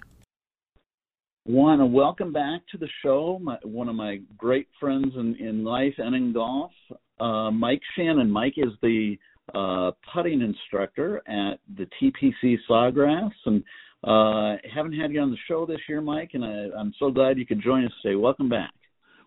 [1.46, 5.64] Want to welcome back to the show my, one of my great friends in, in
[5.64, 6.70] life and in golf,
[7.18, 8.30] uh, Mike Shannon.
[8.30, 9.16] Mike is the
[9.54, 13.64] uh, putting instructor at the TPC Sawgrass, and
[14.04, 17.38] uh, haven't had you on the show this year, Mike, and I, I'm so glad
[17.38, 18.16] you could join us today.
[18.16, 18.72] Welcome back.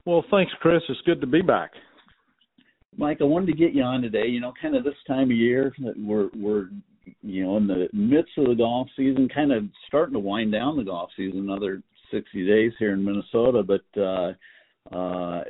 [0.05, 0.83] Well, thanks, Chris.
[0.89, 1.71] It's good to be back.
[2.95, 4.27] Mike, I wanted to get you on today.
[4.27, 6.67] You know, kind of this time of year that we're we're
[7.23, 10.77] you know in the midst of the golf season, kind of starting to wind down
[10.77, 11.39] the golf season.
[11.39, 11.81] Another
[12.13, 14.33] 60 days here in Minnesota, but uh,
[14.95, 15.43] uh,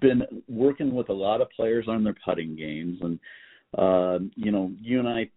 [0.00, 3.18] been working with a lot of players on their putting games, and
[3.76, 5.28] uh, you know, you and I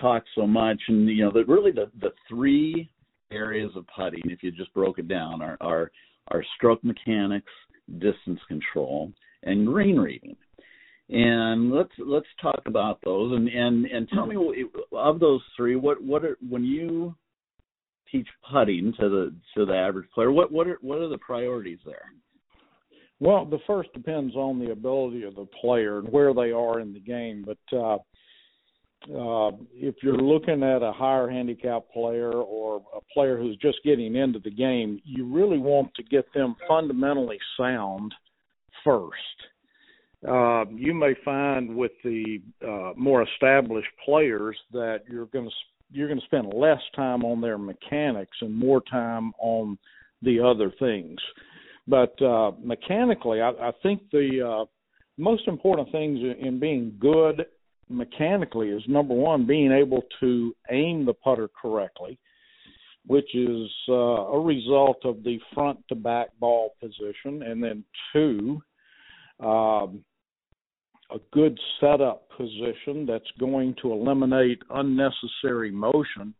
[0.00, 2.90] talk so much, and you know, that really the the three
[3.30, 5.90] areas of putting, if you just broke it down, are are,
[6.28, 7.52] are stroke mechanics,
[7.98, 10.36] distance control, and green reading.
[11.08, 16.02] And let's let's talk about those, and and and tell me of those three, what
[16.02, 17.14] what are when you
[18.10, 21.78] teach putting to the to the average player, what what are what are the priorities
[21.84, 22.12] there?
[23.18, 26.92] Well, the first depends on the ability of the player and where they are in
[26.92, 27.46] the game.
[27.46, 27.98] But uh,
[29.14, 34.16] uh, if you're looking at a higher handicap player or a player who's just getting
[34.16, 38.14] into the game, you really want to get them fundamentally sound
[38.84, 39.14] first.
[40.26, 45.54] Uh, you may find with the uh, more established players that you're going to
[45.90, 49.78] you're going to spend less time on their mechanics and more time on
[50.22, 51.18] the other things.
[51.86, 54.64] But uh, mechanically, I, I think the uh,
[55.16, 57.46] most important things in being good
[57.88, 62.18] mechanically is number one, being able to aim the putter correctly.
[63.06, 68.60] which is uh, a result of the front to back ball position, and then two,
[69.40, 70.04] um,
[71.10, 76.34] a good setup position that's going to eliminate unnecessary motion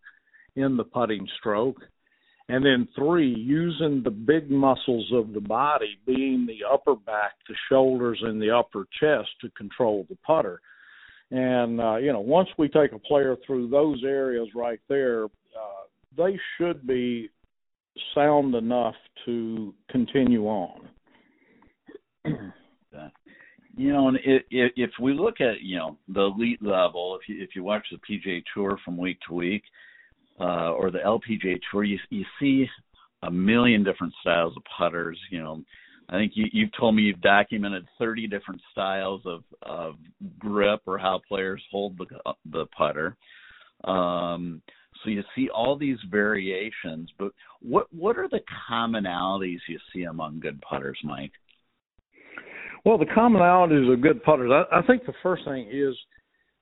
[0.57, 1.81] in the putting stroke.
[2.49, 7.57] And then three, using the big muscles of the body, being the upper back, the
[7.69, 10.61] shoulders, and the upper chest to control the putter.
[11.33, 15.87] And, uh, you know, once we take a player through those areas right there, uh,
[16.17, 17.31] they should be
[18.15, 20.89] sound enough to continue on.
[23.77, 27.29] you know, and it, it, if we look at you know the elite level, if
[27.29, 29.63] you if you watch the PGA Tour from week to week,
[30.41, 32.67] uh, or the LPGA Tour, you you see
[33.23, 35.19] a million different styles of putters.
[35.31, 35.63] You know,
[36.09, 39.97] I think you you've told me you've documented 30 different styles of of
[40.39, 42.07] grip or how players hold the
[42.51, 43.17] the putter.
[43.85, 44.63] Um,
[45.05, 50.41] so you see all these variations, but what what are the commonalities you see among
[50.41, 51.33] good putters, Mike?
[52.87, 55.97] Well, the commonalities of good putters, I, I think the first thing is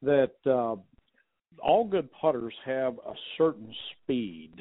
[0.00, 0.76] that uh,
[1.62, 4.52] all good putters have a certain speed.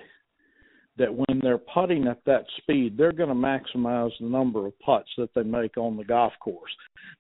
[0.98, 5.08] That when they're putting at that speed, they're going to maximize the number of putts
[5.18, 6.70] that they make on the golf course.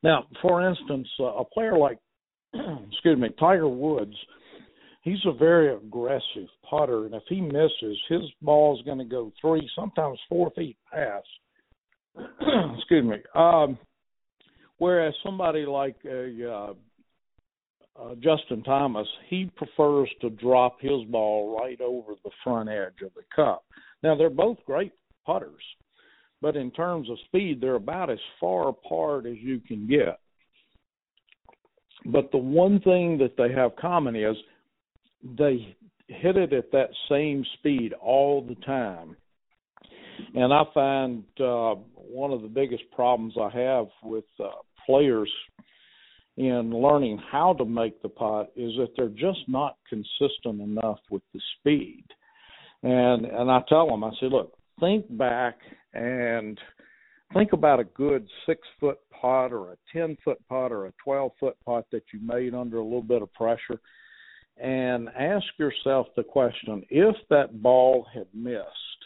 [0.03, 1.97] Now, for instance, uh, a player like,
[2.53, 4.15] excuse me, Tiger Woods,
[5.03, 9.32] he's a very aggressive putter, and if he misses, his ball is going to go
[9.39, 11.27] three, sometimes four feet past.
[12.77, 13.17] excuse me.
[13.34, 13.77] Um,
[14.84, 16.74] whereas somebody like a uh,
[17.98, 23.13] uh, Justin Thomas, he prefers to drop his ball right over the front edge of
[23.15, 23.63] the cup.
[24.04, 24.91] Now they're both great
[25.26, 25.63] putters,
[26.41, 30.19] but in terms of speed, they're about as far apart as you can get.
[32.06, 34.36] But the one thing that they have common is
[35.38, 35.78] they
[36.10, 39.15] hit it at that same speed all the time.
[40.36, 44.50] And I find uh, one of the biggest problems I have with uh,
[44.86, 45.32] players
[46.38, 51.22] in learning how to make the putt is that they're just not consistent enough with
[51.34, 52.06] the speed.
[52.82, 55.58] And and I tell them, I say, look, think back
[55.93, 56.60] and
[57.34, 61.32] think about a good six foot putt or a ten foot putt or a twelve
[61.39, 63.80] foot putt that you made under a little bit of pressure
[64.58, 69.03] and ask yourself the question if that ball had missed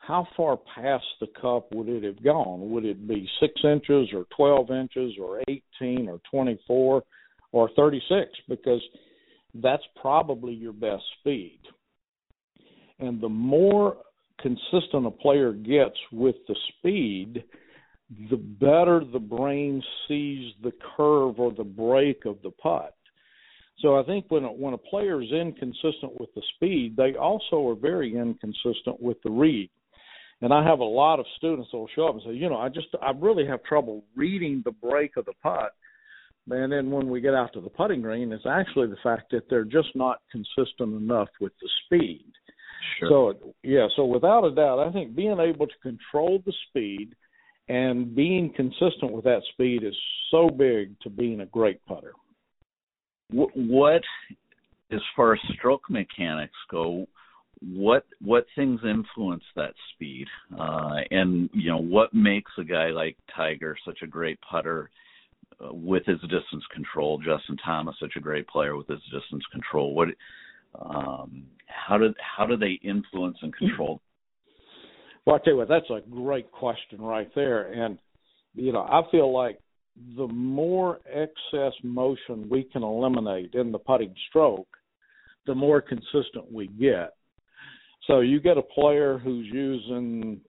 [0.00, 2.70] how far past the cup would it have gone?
[2.70, 7.02] Would it be six inches or 12 inches or 18 or 24
[7.52, 8.30] or 36?
[8.48, 8.80] Because
[9.54, 11.60] that's probably your best speed.
[12.98, 13.98] And the more
[14.40, 17.44] consistent a player gets with the speed,
[18.30, 22.94] the better the brain sees the curve or the break of the putt.
[23.80, 27.74] So I think when when a player is inconsistent with the speed, they also are
[27.74, 29.70] very inconsistent with the read.
[30.42, 32.56] And I have a lot of students that will show up and say, you know,
[32.56, 35.72] I just I really have trouble reading the break of the putt.
[36.48, 39.48] And then when we get out to the putting green, it's actually the fact that
[39.50, 42.24] they're just not consistent enough with the speed.
[42.98, 43.34] Sure.
[43.42, 47.14] So yeah, so without a doubt, I think being able to control the speed
[47.68, 49.94] and being consistent with that speed is
[50.30, 52.12] so big to being a great putter.
[53.30, 54.02] What,
[54.90, 57.06] as far as stroke mechanics go,
[57.62, 60.26] what what things influence that speed?
[60.58, 64.90] Uh and you know what makes a guy like tiger such a great putter
[65.62, 69.94] uh, with his distance control justin thomas such a great player with his distance control?
[69.94, 70.08] What
[70.80, 74.00] um how do how do they influence and control?
[75.26, 77.72] Well i tell you what that's a great question right there.
[77.72, 77.98] And
[78.54, 79.60] you know i feel like
[80.16, 84.68] the more excess motion we can eliminate in the putting stroke
[85.46, 87.14] the more consistent we get
[88.06, 90.40] so you get a player who's using,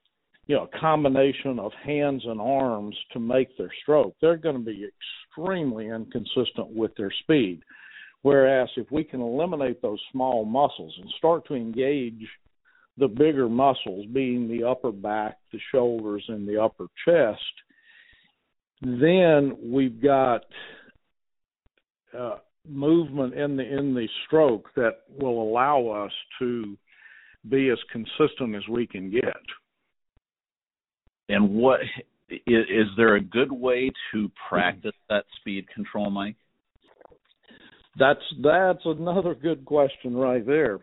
[0.47, 4.15] you know, a combination of hands and arms to make their stroke.
[4.21, 4.87] They're going to be
[5.35, 7.61] extremely inconsistent with their speed.
[8.21, 12.27] Whereas if we can eliminate those small muscles and start to engage
[12.97, 17.41] the bigger muscles, being the upper back, the shoulders, and the upper chest,
[18.81, 20.45] then we've got
[22.17, 22.37] uh,
[22.67, 26.77] movement in the in the stroke that will allow us to
[27.49, 29.23] be as consistent as we can get.
[31.29, 31.79] And what
[32.29, 36.35] is, is there a good way to practice that speed control, Mike?
[37.99, 40.79] That's that's another good question right there.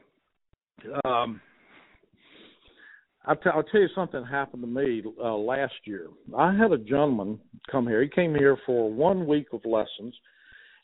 [1.04, 1.40] Um,
[3.24, 6.08] I'll, t- I'll tell you something happened to me uh, last year.
[6.36, 7.38] I had a gentleman
[7.70, 8.02] come here.
[8.02, 10.14] He came here for one week of lessons,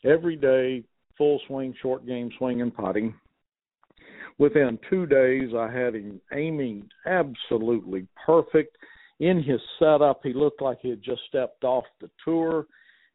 [0.03, 0.83] every day,
[1.17, 3.15] full swing, short game swing, and putting
[4.37, 8.77] within two days, I had him aiming absolutely perfect.
[9.19, 12.67] In his setup, he looked like he had just stepped off the tour.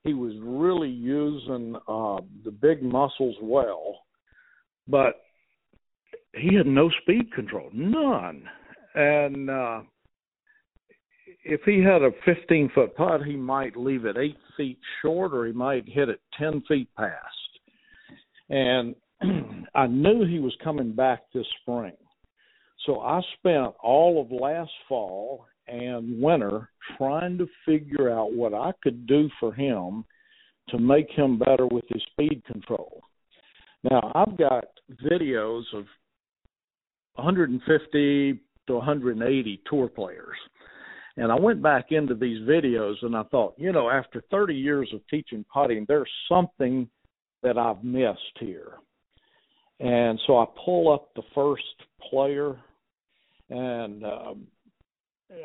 [0.02, 3.98] He was really using uh, the big muscles well,
[4.88, 5.20] but
[6.34, 8.44] he had no speed control, none.
[8.94, 9.80] And uh,
[11.44, 15.46] if he had a 15 foot putt, he might leave it eight feet short, or
[15.46, 17.14] he might hit it 10 feet past.
[18.48, 18.94] And
[19.74, 21.96] I knew he was coming back this spring.
[22.86, 28.72] So I spent all of last fall and winter trying to figure out what I
[28.82, 30.04] could do for him
[30.70, 33.02] to make him better with his speed control.
[33.84, 34.64] Now, I've got
[35.04, 35.84] videos of
[37.14, 40.36] 150 to 180 tour players.
[41.16, 44.90] And I went back into these videos and I thought, you know, after 30 years
[44.94, 46.88] of teaching putting, there's something
[47.42, 48.74] that I've missed here.
[49.80, 51.64] And so I pull up the first
[52.10, 52.54] player,
[53.48, 54.46] and um,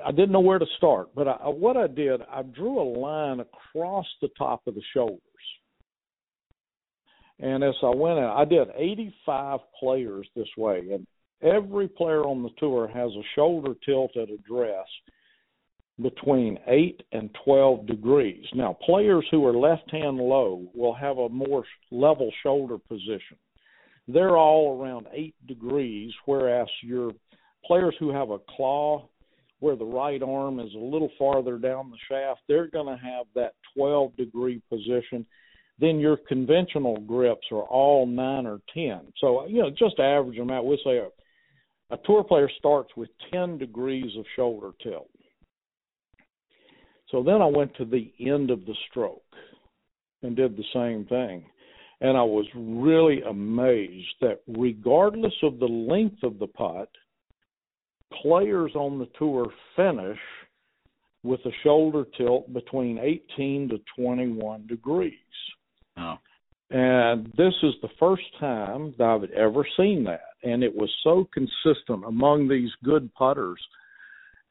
[0.06, 1.16] I didn't know where to start.
[1.16, 5.22] But I, what I did, I drew a line across the top of the shoulders.
[7.40, 11.08] And as I went out, I did 85 players this way, and
[11.42, 14.86] every player on the tour has a shoulder tilt at address
[16.02, 18.46] between 8 and 12 degrees.
[18.54, 23.38] Now, players who are left hand low will have a more level shoulder position
[24.08, 27.12] they're all around eight degrees, whereas your
[27.66, 29.08] players who have a claw
[29.60, 33.26] where the right arm is a little farther down the shaft, they're going to have
[33.34, 35.26] that 12 degree position.
[35.80, 39.14] Then your conventional grips are all nine or 10.
[39.20, 40.66] So, you know, just average them out.
[40.66, 41.10] We'll say a,
[41.94, 45.10] a tour player starts with 10 degrees of shoulder tilt.
[47.10, 49.22] So then I went to the end of the stroke
[50.22, 51.46] and did the same thing.
[52.02, 56.90] And I was really amazed that regardless of the length of the putt,
[58.22, 60.20] players on the tour finish
[61.24, 65.14] with a shoulder tilt between 18 to 21 degrees.
[65.98, 66.16] Oh.
[66.70, 70.22] And this is the first time that I've ever seen that.
[70.44, 73.60] And it was so consistent among these good putters.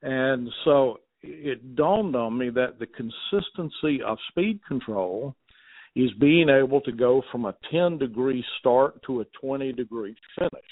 [0.02, 5.34] And so it dawned on me that the consistency of speed control
[5.96, 10.64] is being able to go from a 10 degree start to a 20 degree finish.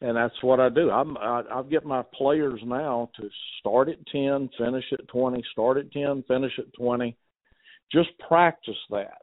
[0.00, 0.90] And that's what I do.
[0.90, 5.76] I'm, I, I get my players now to start at 10, finish at 20, start
[5.76, 7.16] at 10, finish at 20.
[7.92, 9.22] Just practice that.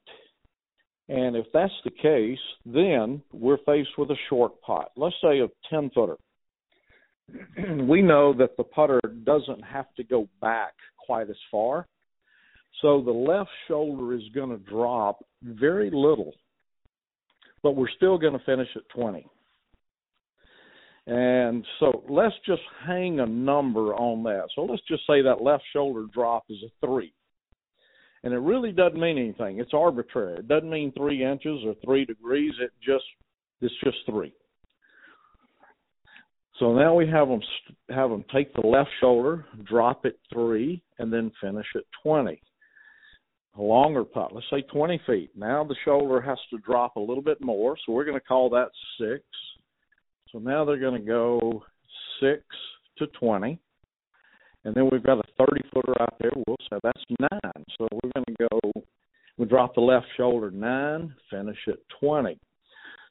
[1.07, 4.91] And if that's the case, then we're faced with a short putt.
[4.97, 6.17] Let's say a 10 footer.
[7.87, 10.73] we know that the putter doesn't have to go back
[11.05, 11.87] quite as far.
[12.81, 16.33] So the left shoulder is going to drop very little,
[17.63, 19.25] but we're still going to finish at 20.
[21.07, 24.47] And so let's just hang a number on that.
[24.55, 27.13] So let's just say that left shoulder drop is a three.
[28.23, 29.59] And it really doesn't mean anything.
[29.59, 30.39] It's arbitrary.
[30.39, 32.53] It doesn't mean three inches or three degrees.
[32.59, 33.05] It just
[33.61, 34.33] it's just three.
[36.59, 37.41] So now we have them
[37.89, 42.41] have them take the left shoulder, drop it three, and then finish at twenty
[43.57, 45.31] a longer putt, let's say 20 feet.
[45.35, 48.49] Now the shoulder has to drop a little bit more, so we're going to call
[48.49, 49.23] that six.
[50.31, 51.63] So now they're going to go
[52.19, 52.43] six
[52.97, 53.59] to 20.
[54.65, 56.31] And then we've got a 30 footer out there.
[56.47, 57.65] We'll say that's nine.
[57.77, 58.71] So we're going to go,
[59.37, 62.37] we drop the left shoulder nine, finish at 20.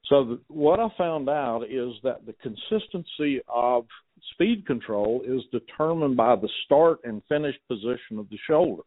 [0.08, 3.86] So the, what I found out is that the consistency of
[4.32, 8.84] speed control is determined by the start and finish position of the shoulders.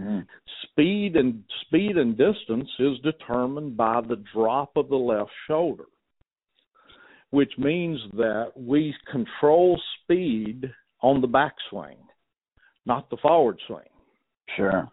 [0.00, 0.26] Mm.
[0.62, 5.86] Speed and speed and distance is determined by the drop of the left shoulder,
[7.30, 10.70] which means that we control speed
[11.00, 11.96] on the backswing,
[12.84, 13.88] not the forward swing.
[14.56, 14.88] Sure.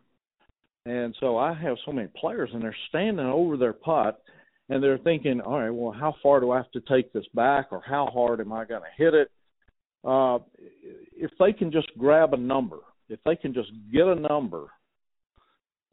[0.86, 4.22] And so I have so many players, and they're standing over their putt,
[4.70, 7.68] and they're thinking, all right, well, how far do I have to take this back,
[7.72, 9.32] or how hard am I going to hit it?
[10.04, 10.40] Uh,
[11.16, 14.68] if they can just grab a number, if they can just get a number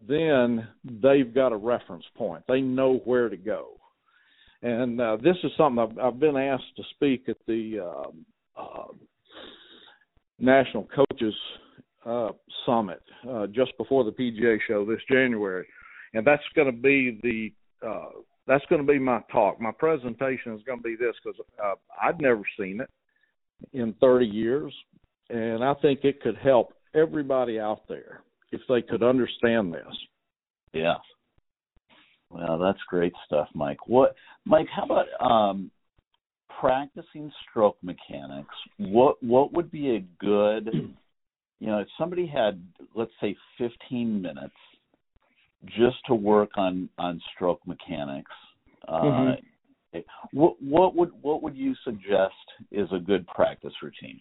[0.07, 2.45] then they've got a reference point.
[2.49, 3.81] They know where to go.
[4.63, 8.93] And uh, this is something I've, I've, been asked to speak at the uh, uh,
[10.39, 11.35] National Coaches
[12.05, 12.31] uh,
[12.67, 15.67] Summit uh, just before the PGA show this January,
[16.13, 19.61] and that's going to be the uh, that's going to be my talk.
[19.61, 21.39] My presentation is going to be this because
[22.03, 22.91] I'd never seen it
[23.73, 24.75] in 30 years,
[25.31, 28.23] and I think it could help everybody out there
[28.53, 29.97] if they could understand this.
[30.73, 30.97] Yeah.
[32.31, 33.89] Well, that's great stuff, Mike.
[33.89, 34.69] What, Mike?
[34.75, 35.71] How about um,
[36.61, 40.71] practicing stroke mechanics, what what would be a good,
[41.61, 42.63] you know, if somebody had,
[42.95, 44.55] let's say, 15 minutes
[45.67, 48.31] just to work on on stroke mechanics,
[48.89, 49.99] uh, mm-hmm.
[50.33, 52.35] what what would what would you suggest
[52.71, 54.21] is a good practice routine?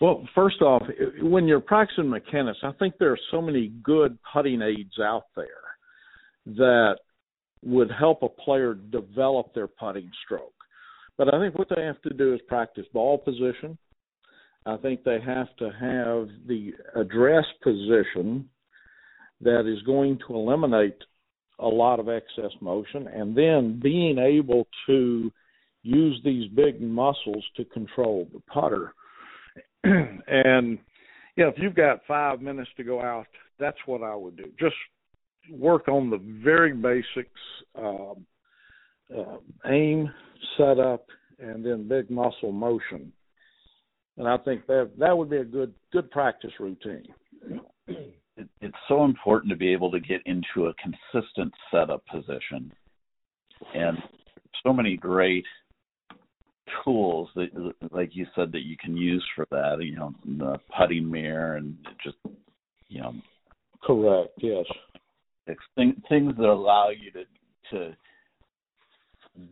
[0.00, 0.82] Well, first off,
[1.22, 5.46] when you're practicing mechanics, I think there are so many good putting aids out there
[6.56, 6.96] that
[7.62, 10.52] would help a player develop their putting stroke.
[11.16, 13.78] But I think what they have to do is practice ball position.
[14.66, 18.48] I think they have to have the address position
[19.40, 20.98] that is going to eliminate
[21.58, 25.32] a lot of excess motion and then being able to
[25.82, 28.92] use these big muscles to control the putter.
[29.84, 30.78] and
[31.36, 33.26] you know, if you've got 5 minutes to go out,
[33.58, 34.44] that's what I would do.
[34.58, 34.74] Just
[35.50, 37.40] work on the very basics
[37.78, 38.26] um,
[39.16, 40.10] uh, aim,
[40.56, 41.06] setup,
[41.38, 43.12] and then big muscle motion.
[44.16, 47.06] And I think that that would be a good good practice routine.
[48.38, 52.70] It, it's so important to be able to get into a consistent setup position,
[53.74, 53.96] and
[54.62, 55.46] so many great
[56.84, 57.48] tools that,
[57.90, 59.78] like you said, that you can use for that.
[59.80, 62.16] You know, the putting mirror and just
[62.88, 63.14] you know.
[63.82, 64.30] Correct.
[64.38, 64.64] Yes
[65.74, 67.24] things that allow you to
[67.70, 67.96] to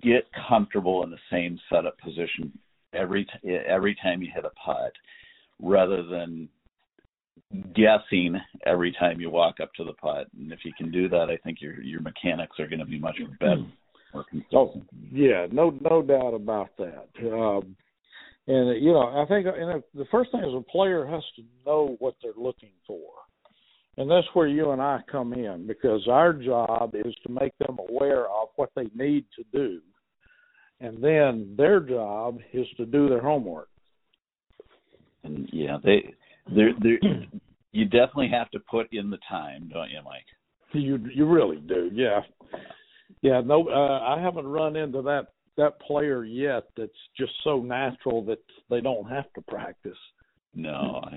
[0.03, 2.53] get comfortable in the same setup position
[2.93, 4.93] every t- every time you hit a putt,
[5.61, 6.49] rather than
[7.75, 8.37] guessing
[8.67, 10.29] every time you walk up to the putt.
[10.39, 12.99] And if you can do that, I think your your mechanics are going to be
[12.99, 13.65] much better.
[14.53, 14.73] Oh,
[15.13, 17.09] yeah, no no doubt about that.
[17.23, 17.77] Um,
[18.47, 21.97] and you know, I think and the first thing is a player has to know
[21.99, 23.11] what they're looking for.
[23.97, 27.79] And that's where you and I come in because our job is to make them
[27.89, 29.81] aware of what they need to do.
[30.81, 33.69] And then their job is to do their homework.
[35.23, 36.13] And yeah, they
[36.49, 37.29] they they
[37.73, 40.27] you definitely have to put in the time, don't you, Mike?
[40.73, 41.91] You you really do.
[41.93, 42.21] Yeah.
[43.23, 48.25] Yeah, no uh, I haven't run into that that player yet that's just so natural
[48.25, 49.99] that they don't have to practice.
[50.55, 51.17] No, I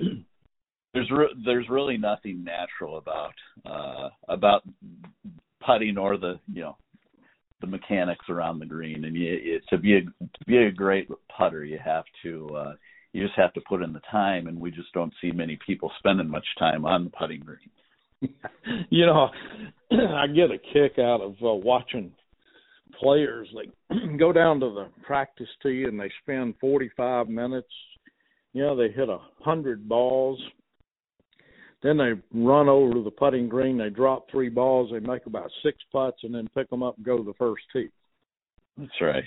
[0.94, 3.34] there's re- there's really nothing natural about
[3.66, 4.64] uh, about
[5.66, 6.78] putting or the you know
[7.62, 9.06] the mechanics around the green.
[9.06, 12.74] And you, it, to be a to be a great putter, you have to uh,
[13.14, 14.48] you just have to put in the time.
[14.48, 17.70] And we just don't see many people spending much time on the putting green.
[18.90, 19.30] you know,
[19.92, 22.12] I get a kick out of uh, watching
[23.00, 23.70] players like
[24.18, 27.68] go down to the practice tee and they spend 45 minutes.
[28.54, 30.40] You know, they hit a hundred balls
[31.84, 33.78] then they run over to the putting green.
[33.78, 34.90] They drop three balls.
[34.92, 37.64] They make about six putts, and then pick them up and go to the first
[37.72, 37.90] tee.
[38.78, 39.24] That's right.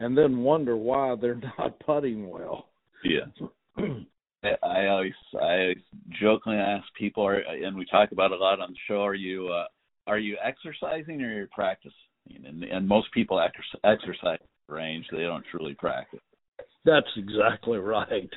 [0.00, 2.68] And then wonder why they're not putting well.
[3.02, 3.26] Yeah.
[4.62, 5.82] I always I always
[6.20, 9.02] jokingly ask people, and we talk about it a lot on the show.
[9.02, 9.66] Are you uh,
[10.06, 11.92] are you exercising or are you practicing?
[12.44, 13.40] And, and most people
[13.84, 14.38] exercise
[14.68, 16.20] range; they don't truly practice.
[16.84, 18.30] That's exactly right.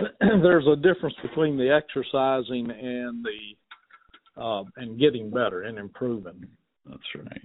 [0.20, 6.46] there's a difference between the exercising and the uh, and getting better and improving.
[6.86, 7.42] That's right.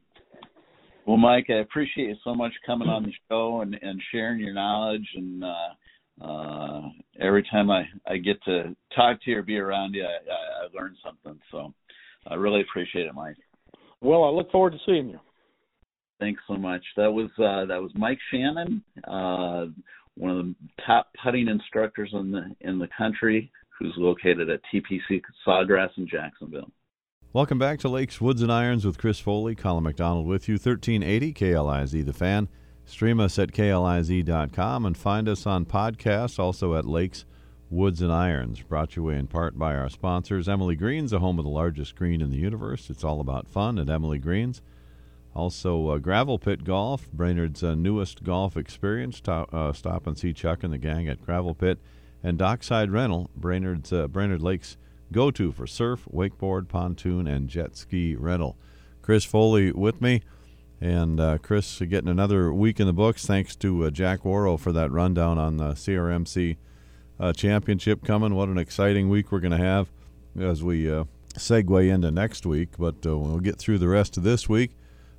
[1.06, 4.54] Well, Mike, I appreciate you so much coming on the show and, and sharing your
[4.54, 5.08] knowledge.
[5.16, 5.74] And uh,
[6.22, 6.82] uh,
[7.20, 10.66] every time I, I get to talk to you or be around you, I, I,
[10.66, 11.40] I learn something.
[11.52, 11.74] So
[12.28, 13.38] I really appreciate it, Mike.
[14.02, 15.20] Well, I look forward to seeing you.
[16.20, 16.84] Thanks so much.
[16.96, 19.66] That was uh, that was Mike Shannon, uh,
[20.16, 20.56] one of the
[20.86, 26.72] top putting instructors in the in the country, who's located at TPC Sawgrass in Jacksonville.
[27.34, 31.34] Welcome back to Lakes Woods and Irons with Chris Foley, Colin McDonald with you, 1380
[31.34, 32.48] KLIZ The Fan.
[32.86, 37.26] Stream us at KLIZ.com and find us on podcasts, also at Lakes
[37.70, 38.62] Woods and Irons.
[38.62, 41.96] Brought to you in part by our sponsors, Emily Greens, the home of the largest
[41.96, 42.90] green in the universe.
[42.90, 44.62] It's all about fun at Emily Greens.
[45.36, 49.22] Also, uh, Gravel Pit Golf, Brainerd's uh, newest golf experience.
[49.28, 51.80] Uh, stop and see Chuck and the gang at Gravel Pit.
[52.24, 54.78] And Dockside Rental, Brainerd's uh, Brainerd Lakes
[55.12, 58.58] go to for surf, wakeboard, pontoon, and jet ski rental.
[59.02, 60.22] Chris Foley with me.
[60.82, 64.72] And uh, Chris getting another week in the books thanks to uh, Jack Warrow for
[64.72, 66.58] that rundown on the CRMC
[67.36, 68.36] championship coming.
[68.36, 69.90] What an exciting week we're going to have
[70.38, 70.84] as we
[71.36, 72.72] segue into next week.
[72.78, 74.72] But we'll get through the rest of this week.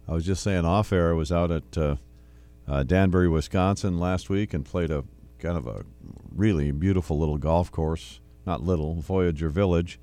[0.09, 1.11] I was just saying off air.
[1.11, 1.97] I was out at uh,
[2.69, 5.05] uh, Danbury, Wisconsin last week and played a
[5.39, 5.85] kind of a
[6.35, 8.21] really beautiful little golf course.
[8.47, 9.99] Not little, Voyager Village,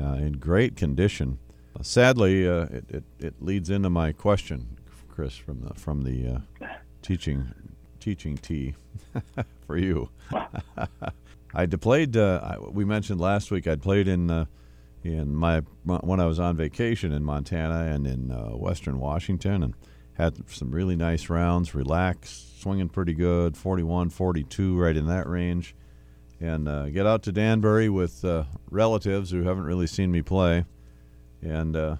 [0.00, 1.38] uh, in great condition.
[1.82, 4.78] sadly, uh, it, it, it leads into my question,
[5.14, 6.66] Chris, from the from the uh,
[7.00, 7.54] teaching
[8.00, 8.74] teaching tee
[9.66, 10.10] for you.
[11.54, 12.16] I played.
[12.16, 14.46] Uh, we mentioned last week I'd played in uh,
[15.04, 19.74] in my when I was on vacation in Montana and in uh, Western Washington, and
[20.14, 21.76] had some really nice rounds.
[21.76, 25.76] Relaxed, swinging pretty good, 41, 42, right in that range.
[26.40, 30.64] And uh, get out to Danbury with uh, relatives who haven't really seen me play,
[31.40, 31.96] and uh,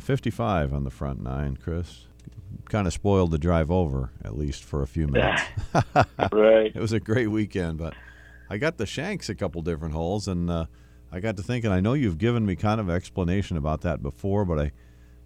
[0.00, 2.06] 55 on the front nine, Chris
[2.70, 5.42] kind of spoiled the drive over at least for a few minutes.
[6.32, 6.72] right.
[6.74, 7.94] It was a great weekend, but
[8.48, 10.66] I got the shanks a couple different holes, and uh,
[11.12, 11.70] I got to thinking.
[11.70, 14.72] I know you've given me kind of explanation about that before, but I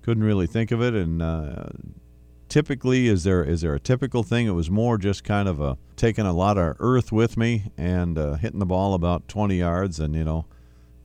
[0.03, 0.95] couldn't really think of it.
[0.95, 1.67] And uh,
[2.49, 4.47] typically, is there is there a typical thing?
[4.47, 8.19] It was more just kind of a taking a lot of earth with me and
[8.19, 10.47] uh, hitting the ball about 20 yards, and you know.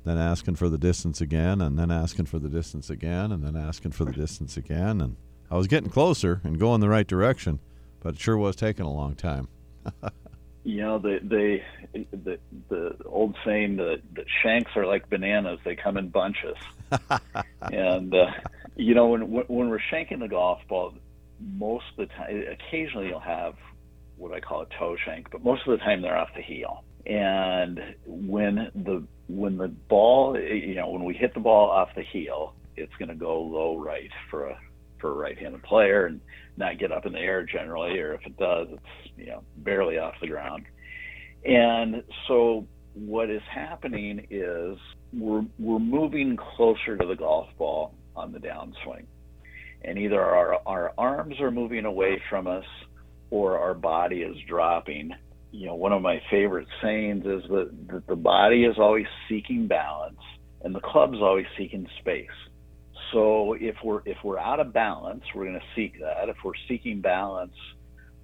[0.05, 3.57] Then asking for the distance again, and then asking for the distance again, and then
[3.57, 5.17] asking for the distance again, and
[5.51, 7.59] I was getting closer and going the right direction,
[8.01, 9.47] but it sure was taking a long time.
[10.63, 12.39] you know, the the the,
[12.69, 16.57] the old saying that, that shanks are like bananas; they come in bunches.
[17.61, 18.27] and uh,
[18.75, 20.93] you know, when when we're shanking the golf ball,
[21.39, 23.55] most of the time, occasionally you'll have
[24.17, 26.83] what I call a toe shank, but most of the time they're off the heel.
[27.05, 32.03] And when the when the ball, you know, when we hit the ball off the
[32.03, 34.59] heel, it's going to go low right for a
[34.99, 36.21] for a right-handed player and
[36.57, 39.97] not get up in the air generally, or if it does, it's you know barely
[39.97, 40.65] off the ground.
[41.45, 44.77] And so what is happening is
[45.13, 49.05] we're we're moving closer to the golf ball on the downswing,
[49.83, 52.65] and either our our arms are moving away from us
[53.31, 55.11] or our body is dropping.
[55.51, 59.67] You know, one of my favorite sayings is that, that the body is always seeking
[59.67, 60.19] balance
[60.61, 62.27] and the club's always seeking space.
[63.11, 66.29] So if we're if we're out of balance, we're going to seek that.
[66.29, 67.55] If we're seeking balance,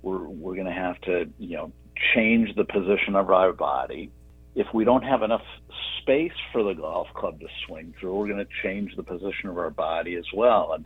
[0.01, 1.71] we're we're going to have to you know
[2.13, 4.11] change the position of our body.
[4.55, 5.41] If we don't have enough
[6.01, 9.57] space for the golf club to swing through, we're going to change the position of
[9.57, 10.73] our body as well.
[10.73, 10.85] And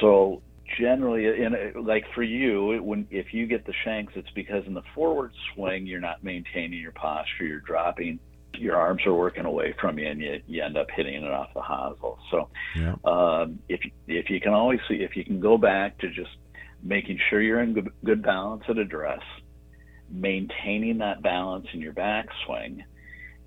[0.00, 0.42] so
[0.78, 1.54] generally, in
[1.84, 5.86] like for you, when if you get the shanks, it's because in the forward swing
[5.86, 8.18] you're not maintaining your posture, you're dropping
[8.58, 11.48] your arms are working away from you and you, you end up hitting it off
[11.54, 12.18] the hosel.
[12.30, 12.94] So yeah.
[13.04, 16.30] um, if if you can always see if you can go back to just
[16.82, 19.22] making sure you're in good, good balance at address,
[20.10, 22.82] maintaining that balance in your backswing,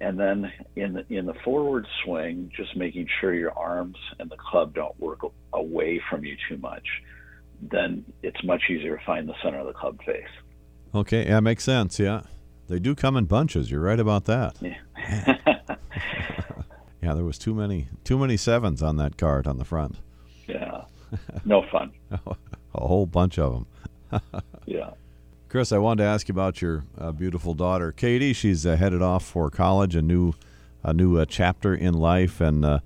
[0.01, 4.37] and then in the in the forward swing, just making sure your arms and the
[4.37, 5.19] club don't work
[5.53, 6.85] away from you too much,
[7.61, 10.23] then it's much easier to find the center of the club face.
[10.93, 11.99] Okay, yeah, makes sense.
[11.99, 12.21] Yeah.
[12.67, 13.71] They do come in bunches.
[13.71, 14.57] You're right about that.
[14.61, 14.75] Yeah.
[17.01, 19.97] yeah, there was too many too many sevens on that card on the front.
[20.47, 20.83] Yeah.
[21.45, 21.91] No fun.
[22.11, 22.17] a
[22.87, 23.65] whole bunch of
[24.11, 24.21] them.
[24.65, 24.91] yeah.
[25.49, 28.33] Chris, I wanted to ask you about your uh, beautiful daughter, Katie.
[28.33, 30.33] She's uh, headed off for college, a new
[30.83, 32.79] a new uh, chapter in life, and uh,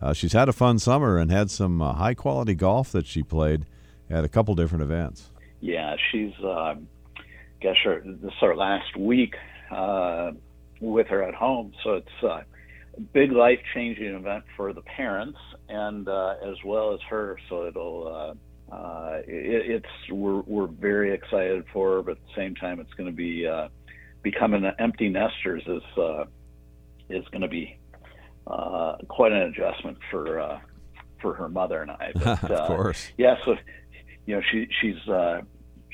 [0.00, 3.22] uh, she's had a fun summer and had some uh, high quality golf that she
[3.22, 3.66] played
[4.10, 5.30] at a couple different events.
[5.60, 6.88] Yeah, she's um,
[7.60, 9.34] guess her, this is our last week
[9.70, 10.32] uh,
[10.80, 11.72] with her at home.
[11.82, 12.44] So it's a
[13.12, 17.38] big life changing event for the parents and uh, as well as her.
[17.48, 22.34] So it'll uh, uh, it, it's we're we're very excited for her, but at the
[22.36, 23.68] same time, it's going to be uh,
[24.22, 26.24] becoming empty nesters is uh,
[27.08, 27.78] is going to be
[28.46, 30.60] uh, quite an adjustment for uh,
[31.20, 32.12] for her mother and I.
[32.42, 33.36] But, uh, of course, yeah.
[33.44, 33.56] So
[34.26, 35.40] you know she she's uh,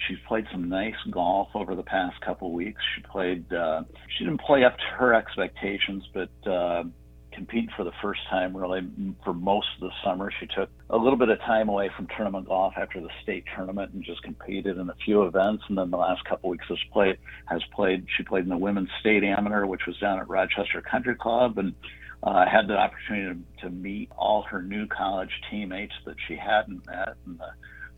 [0.08, 2.80] she's played some nice golf over the past couple weeks.
[2.94, 3.52] She played.
[3.52, 3.84] Uh,
[4.16, 6.84] she didn't play up to her expectations, but uh,
[7.32, 8.80] compete for the first time really
[9.24, 10.30] for most of the summer.
[10.40, 13.92] She took a little bit of time away from tournament golf after the state tournament
[13.92, 15.64] and just competed in a few events.
[15.68, 17.18] And then the last couple weeks has played.
[17.46, 18.06] Has played.
[18.16, 21.74] She played in the women's state amateur, which was down at Rochester Country Club, and
[22.22, 26.86] uh, had the opportunity to, to meet all her new college teammates that she hadn't
[26.86, 27.50] met and the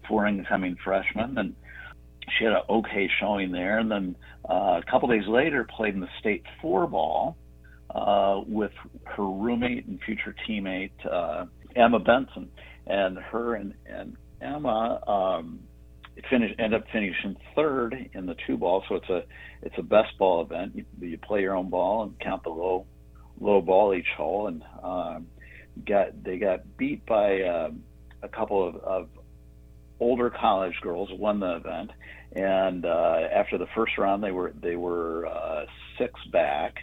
[0.08, 1.54] four incoming freshmen and
[2.36, 4.16] she had an okay showing there, and then
[4.48, 7.36] uh, a couple days later played in the state four ball
[7.94, 8.72] uh, with
[9.04, 12.50] her roommate and future teammate uh, Emma Benson,
[12.86, 15.60] and her and, and Emma um,
[16.30, 18.82] finished ended up finishing third in the two ball.
[18.88, 19.22] So it's a
[19.62, 20.74] it's a best ball event.
[20.74, 22.86] You, you play your own ball and count the low
[23.40, 25.26] low ball each hole, and um,
[25.86, 27.70] got they got beat by uh,
[28.22, 29.08] a couple of, of
[30.00, 31.90] older college girls won the event,
[32.32, 35.64] and uh, after the first round, they were they were uh,
[35.98, 36.74] six back,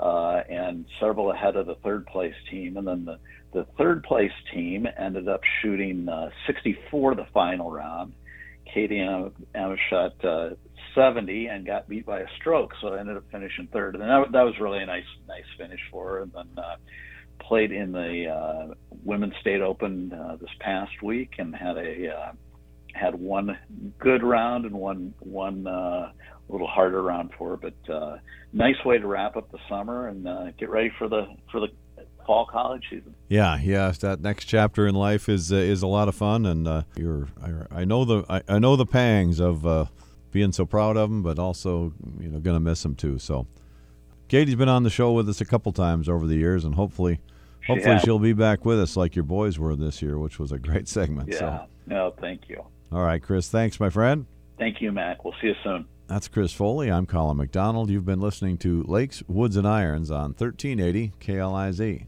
[0.00, 2.76] uh, and several ahead of the third place team.
[2.76, 3.18] And then the
[3.52, 8.12] the third place team ended up shooting uh, 64 the final round.
[8.72, 10.50] Katie Emma, Emma shot uh,
[10.94, 13.94] 70 and got beat by a stroke, so I ended up finishing third.
[13.94, 16.22] And that, that was really a nice nice finish for her.
[16.22, 16.76] And then uh,
[17.38, 22.32] played in the uh, Women's State Open uh, this past week and had a uh,
[22.96, 23.56] had one
[23.98, 26.12] good round and one one uh,
[26.48, 27.56] little harder round for her.
[27.56, 28.18] But uh,
[28.52, 31.68] nice way to wrap up the summer and uh, get ready for the for the
[32.26, 33.14] fall college season.
[33.28, 33.92] Yeah, yeah.
[34.00, 37.28] That next chapter in life is uh, is a lot of fun, and uh, you're
[37.42, 39.86] I, I know the I, I know the pangs of uh,
[40.32, 43.18] being so proud of them, but also you know going to miss them too.
[43.18, 43.46] So.
[44.28, 47.20] Katie's been on the show with us a couple times over the years, and hopefully,
[47.64, 47.98] hopefully Yeah.
[48.00, 50.88] she'll be back with us like your boys were this year, which was a great
[50.88, 51.28] segment.
[51.30, 51.38] Yeah.
[51.38, 52.64] So, No, thank you.
[52.92, 54.26] All right, Chris, thanks, my friend.
[54.58, 55.24] Thank you, Mac.
[55.24, 55.86] We'll see you soon.
[56.06, 56.90] That's Chris Foley.
[56.90, 57.90] I'm Colin McDonald.
[57.90, 62.06] You've been listening to Lakes, Woods, and Irons on 1380 KLIZ.